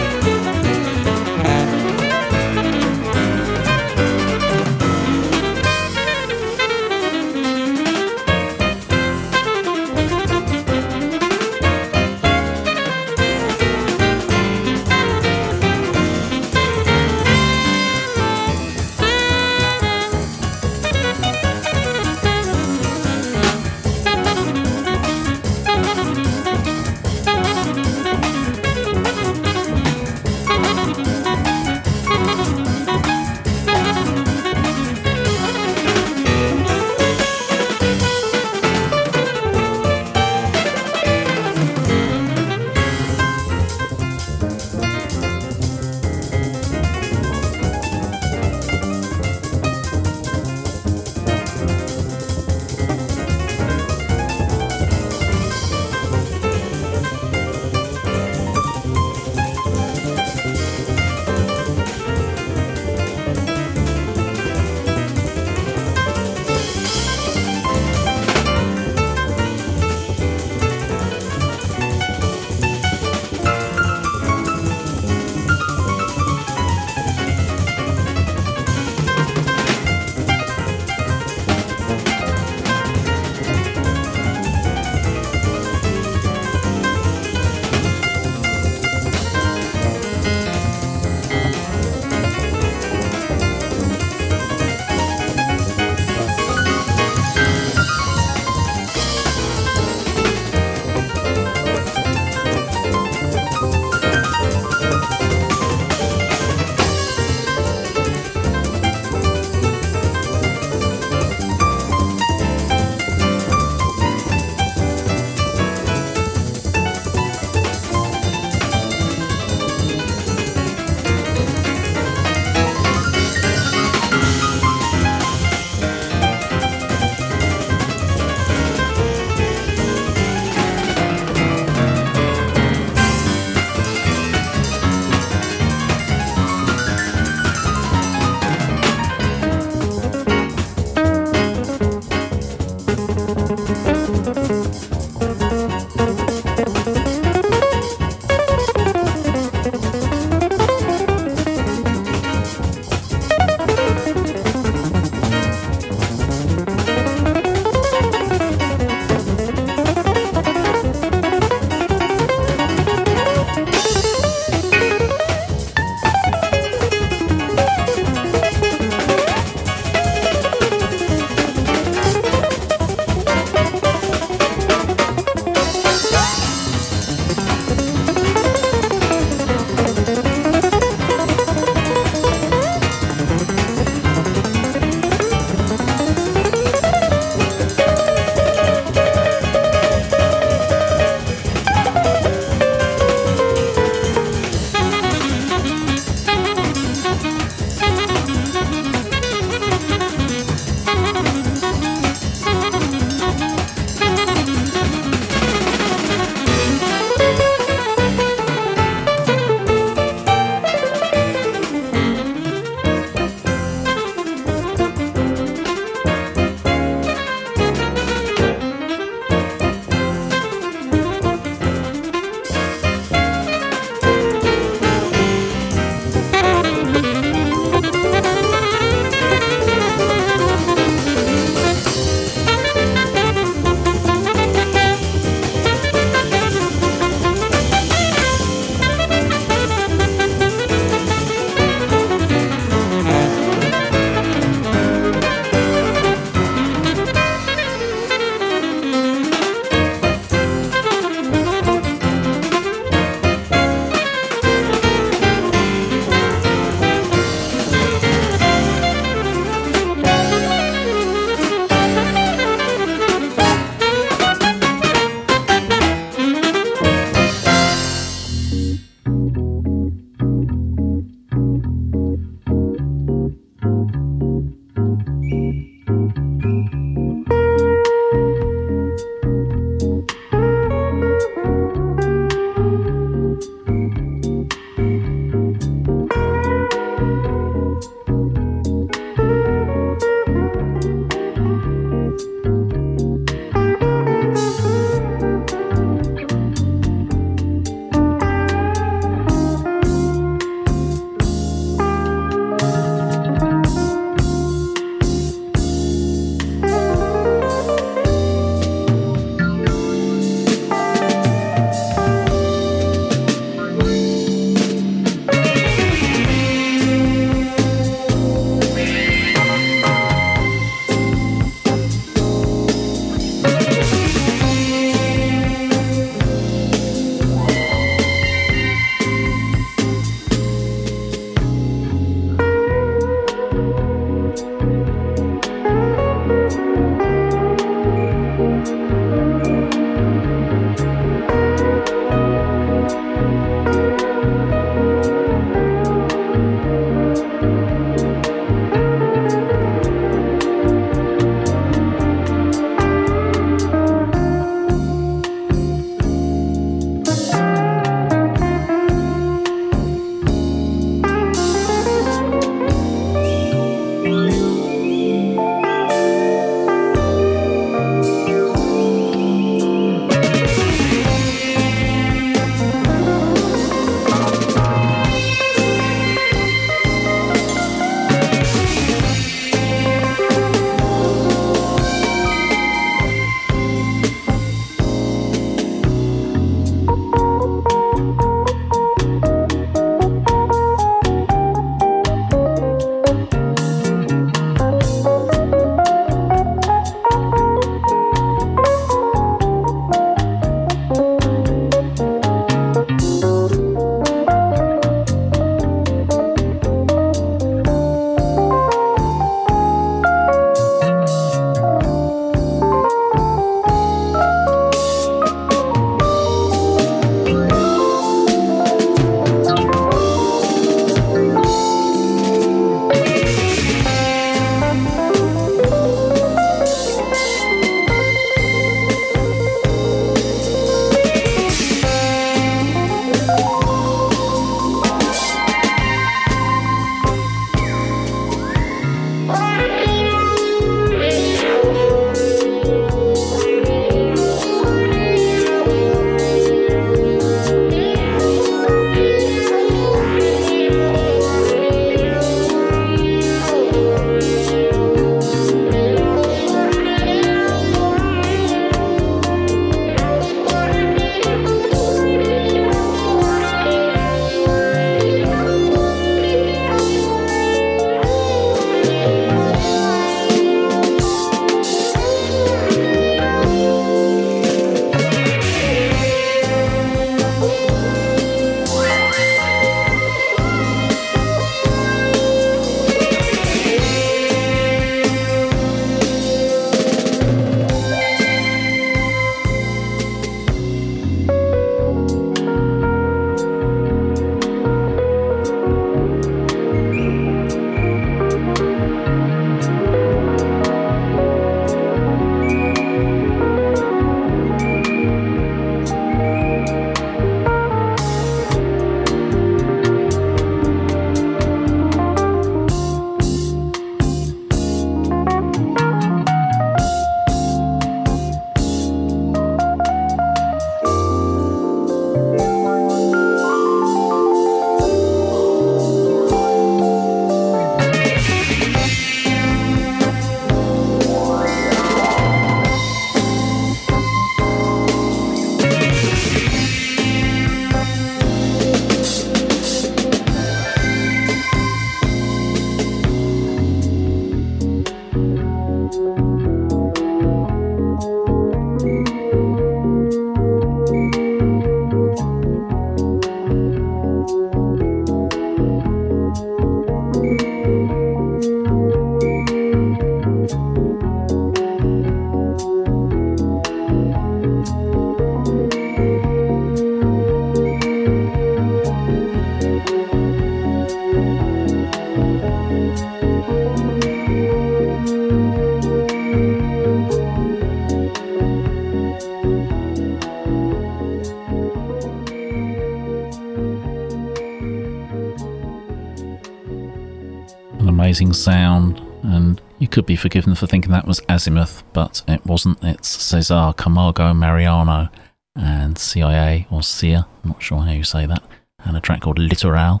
Sound, 588.32 589.00
and 589.22 589.60
you 589.78 589.88
could 589.88 590.06
be 590.06 590.16
forgiven 590.16 590.54
for 590.54 590.66
thinking 590.66 590.90
that 590.92 591.06
was 591.06 591.20
Azimuth, 591.28 591.82
but 591.92 592.22
it 592.26 592.44
wasn't. 592.44 592.78
It's 592.82 593.08
Cesar 593.08 593.72
Camargo 593.76 594.34
Mariano 594.34 595.08
and 595.56 595.96
CIA 595.96 596.66
or 596.70 596.82
CIA, 596.82 597.22
not 597.44 597.62
sure 597.62 597.80
how 597.80 597.92
you 597.92 598.04
say 598.04 598.26
that, 598.26 598.42
and 598.84 598.96
a 598.96 599.00
track 599.00 599.20
called 599.22 599.38
Litoral, 599.38 600.00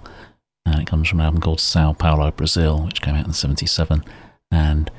and 0.66 0.80
it 0.80 0.86
comes 0.86 1.08
from 1.08 1.20
an 1.20 1.26
album 1.26 1.40
called 1.40 1.60
Sao 1.60 1.92
Paulo, 1.92 2.30
Brazil, 2.30 2.84
which 2.84 3.00
came 3.00 3.14
out 3.14 3.26
in 3.26 3.32
77. 3.32 4.04
And 4.50 4.90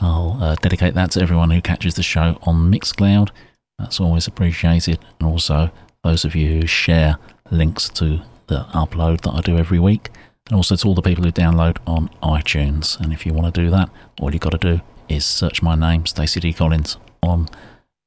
I'll 0.00 0.38
uh, 0.40 0.54
dedicate 0.56 0.94
that 0.94 1.12
to 1.12 1.20
everyone 1.20 1.50
who 1.50 1.60
catches 1.60 1.94
the 1.94 2.02
show 2.02 2.38
on 2.42 2.72
Mixcloud. 2.72 3.30
That's 3.78 4.00
always 4.00 4.26
appreciated. 4.26 4.98
And 5.20 5.28
also 5.28 5.70
those 6.02 6.24
of 6.24 6.34
you 6.34 6.60
who 6.60 6.66
share 6.66 7.18
links 7.50 7.88
to 7.90 8.22
the 8.48 8.64
upload 8.74 9.20
that 9.22 9.34
I 9.34 9.40
do 9.40 9.58
every 9.58 9.78
week. 9.78 10.10
And 10.48 10.56
also 10.56 10.76
to 10.76 10.88
all 10.88 10.94
the 10.94 11.02
people 11.02 11.24
who 11.24 11.32
download 11.32 11.78
on 11.86 12.08
iTunes. 12.22 12.98
And 13.00 13.12
if 13.12 13.24
you 13.24 13.32
want 13.32 13.54
to 13.54 13.60
do 13.60 13.70
that, 13.70 13.90
all 14.20 14.32
you've 14.32 14.40
got 14.40 14.50
to 14.50 14.58
do 14.58 14.80
is 15.08 15.24
search 15.24 15.62
my 15.62 15.74
name, 15.74 16.06
Stacey 16.06 16.40
D. 16.40 16.52
Collins, 16.52 16.96
on 17.22 17.48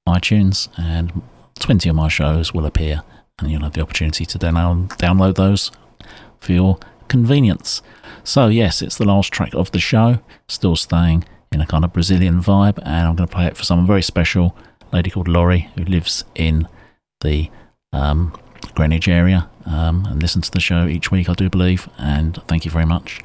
iTunes, 0.08 0.68
and 0.78 1.22
20 1.60 1.90
of 1.90 1.96
my 1.96 2.08
shows 2.08 2.54
will 2.54 2.66
appear. 2.66 3.04
And 3.40 3.52
you'll 3.52 3.64
have 3.64 3.74
the 3.74 3.82
opportunity 3.82 4.26
to 4.26 4.40
download, 4.40 4.90
download 4.98 5.36
those 5.36 5.72
for 6.40 6.52
your 6.54 6.78
convenience. 7.08 7.82
So, 8.24 8.48
yes, 8.48 8.82
it's 8.82 8.98
the 8.98 9.06
last 9.06 9.32
track 9.32 9.54
of 9.54 9.72
the 9.72 9.80
show, 9.80 10.20
still 10.48 10.76
staying 10.76 11.26
in 11.52 11.62
a 11.62 11.66
kind 11.66 11.86
of 11.86 11.94
Brazilian 11.94 12.42
vibe, 12.42 12.78
and 12.80 13.08
I'm 13.08 13.16
going 13.16 13.28
to 13.28 13.34
play 13.34 13.46
it 13.46 13.58
for 13.58 13.64
someone 13.64 13.88
very 13.88 14.02
special, 14.02 14.56
lady 14.92 15.10
called 15.10 15.28
Laurie, 15.28 15.70
who 15.76 15.86
lives 15.86 16.24
in 16.36 16.68
the 17.22 17.50
um, 17.94 18.34
Greenwich 18.74 19.08
area 19.08 19.50
um, 19.66 20.06
and 20.06 20.22
listen 20.22 20.42
to 20.42 20.52
the 20.52 20.60
show 20.60 20.86
each 20.86 21.12
week, 21.12 21.30
I 21.30 21.34
do 21.34 21.50
believe. 21.50 21.90
And 21.98 22.42
thank 22.48 22.66
you 22.66 22.72
very 22.72 22.86
much. 22.86 23.22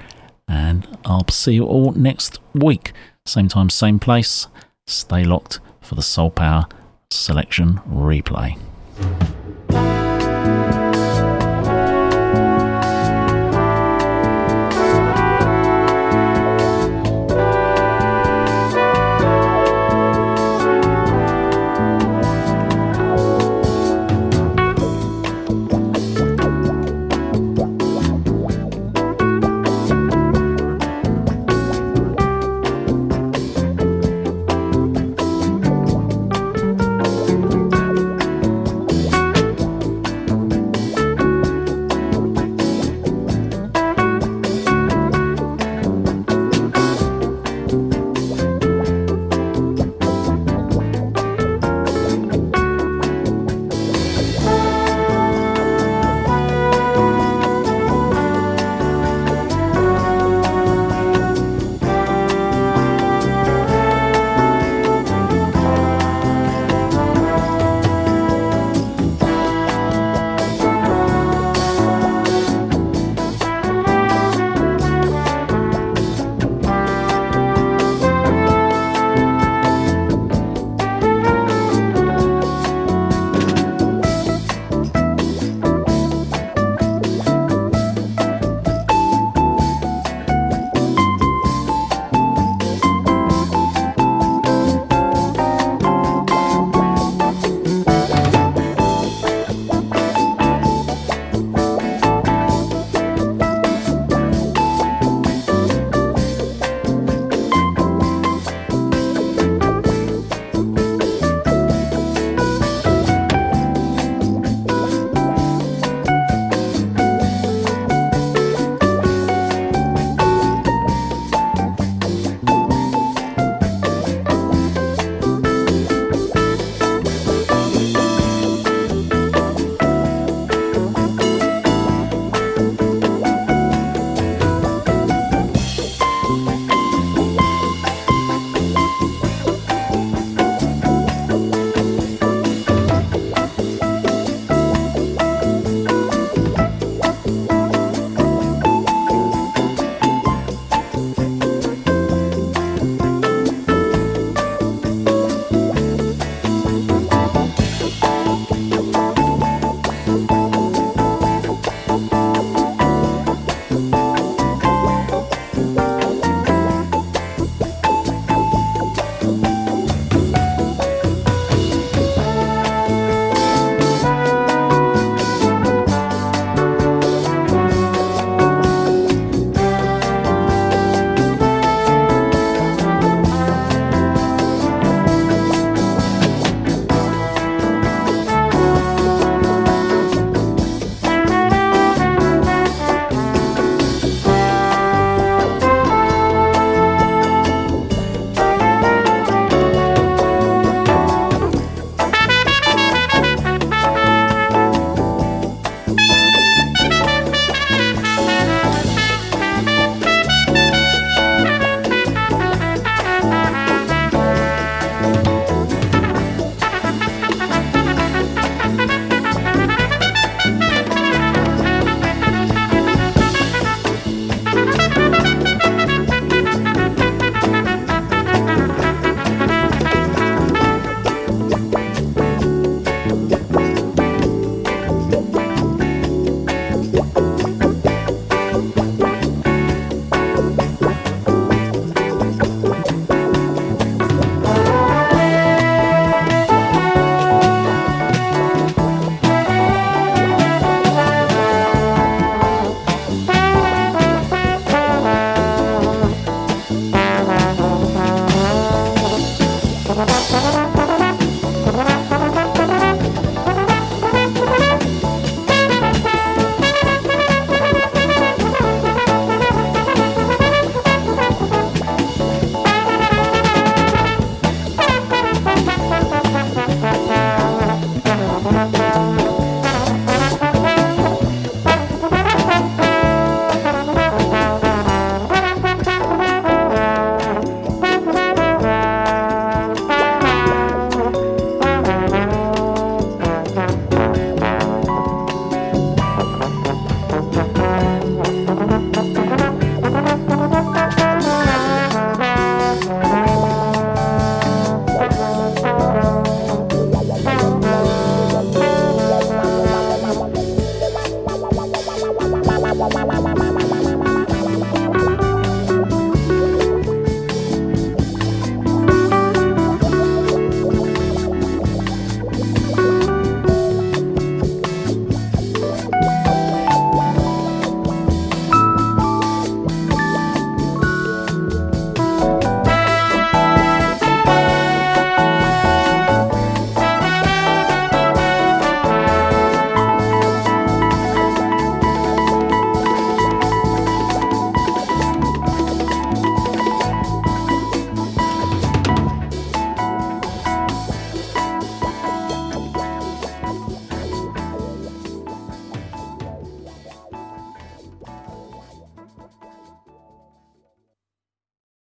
And 0.48 0.98
I'll 1.04 1.28
see 1.28 1.54
you 1.54 1.64
all 1.64 1.92
next 1.92 2.38
week. 2.54 2.92
Same 3.26 3.48
time, 3.48 3.70
same 3.70 3.98
place. 3.98 4.48
Stay 4.86 5.24
locked 5.24 5.60
for 5.80 5.94
the 5.94 6.02
Soul 6.02 6.30
Power 6.30 6.66
selection 7.10 7.80
replay. 7.88 8.58